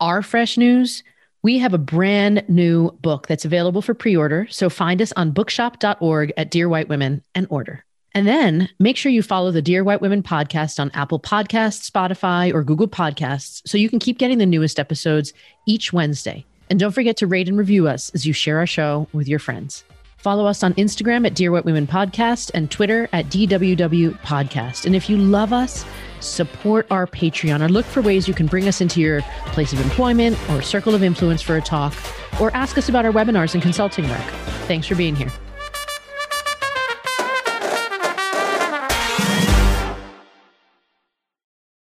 Our 0.00 0.22
fresh 0.22 0.56
news. 0.56 1.02
We 1.42 1.58
have 1.58 1.74
a 1.74 1.78
brand 1.78 2.44
new 2.48 2.90
book 3.02 3.28
that's 3.28 3.44
available 3.44 3.80
for 3.80 3.94
pre 3.94 4.16
order. 4.16 4.48
So 4.50 4.68
find 4.68 5.00
us 5.00 5.12
on 5.12 5.30
bookshop.org 5.30 6.32
at 6.36 6.50
Dear 6.50 6.68
White 6.68 6.88
Women 6.88 7.22
and 7.36 7.46
order. 7.50 7.84
And 8.16 8.26
then 8.26 8.70
make 8.78 8.96
sure 8.96 9.12
you 9.12 9.22
follow 9.22 9.50
the 9.50 9.60
Dear 9.60 9.84
White 9.84 10.00
Women 10.00 10.22
podcast 10.22 10.80
on 10.80 10.90
Apple 10.94 11.20
Podcasts, 11.20 11.90
Spotify, 11.90 12.50
or 12.50 12.64
Google 12.64 12.88
Podcasts 12.88 13.60
so 13.66 13.76
you 13.76 13.90
can 13.90 13.98
keep 13.98 14.16
getting 14.16 14.38
the 14.38 14.46
newest 14.46 14.78
episodes 14.78 15.34
each 15.66 15.92
Wednesday. 15.92 16.42
And 16.70 16.80
don't 16.80 16.92
forget 16.92 17.18
to 17.18 17.26
rate 17.26 17.46
and 17.46 17.58
review 17.58 17.88
us 17.88 18.08
as 18.14 18.24
you 18.24 18.32
share 18.32 18.56
our 18.56 18.66
show 18.66 19.06
with 19.12 19.28
your 19.28 19.38
friends. 19.38 19.84
Follow 20.16 20.46
us 20.46 20.62
on 20.62 20.72
Instagram 20.74 21.26
at 21.26 21.34
Dear 21.34 21.52
White 21.52 21.66
Women 21.66 21.86
Podcast 21.86 22.50
and 22.54 22.70
Twitter 22.70 23.06
at 23.12 23.26
DWW 23.26 24.18
Podcast. 24.22 24.86
And 24.86 24.96
if 24.96 25.10
you 25.10 25.18
love 25.18 25.52
us, 25.52 25.84
support 26.20 26.86
our 26.90 27.06
Patreon 27.06 27.60
or 27.60 27.68
look 27.68 27.84
for 27.84 28.00
ways 28.00 28.26
you 28.26 28.32
can 28.32 28.46
bring 28.46 28.66
us 28.66 28.80
into 28.80 28.98
your 28.98 29.20
place 29.48 29.74
of 29.74 29.80
employment 29.82 30.38
or 30.48 30.62
circle 30.62 30.94
of 30.94 31.02
influence 31.02 31.42
for 31.42 31.58
a 31.58 31.60
talk 31.60 31.92
or 32.40 32.50
ask 32.56 32.78
us 32.78 32.88
about 32.88 33.04
our 33.04 33.12
webinars 33.12 33.52
and 33.52 33.62
consulting 33.62 34.08
work. 34.08 34.24
Thanks 34.66 34.86
for 34.86 34.94
being 34.94 35.14
here. 35.14 35.30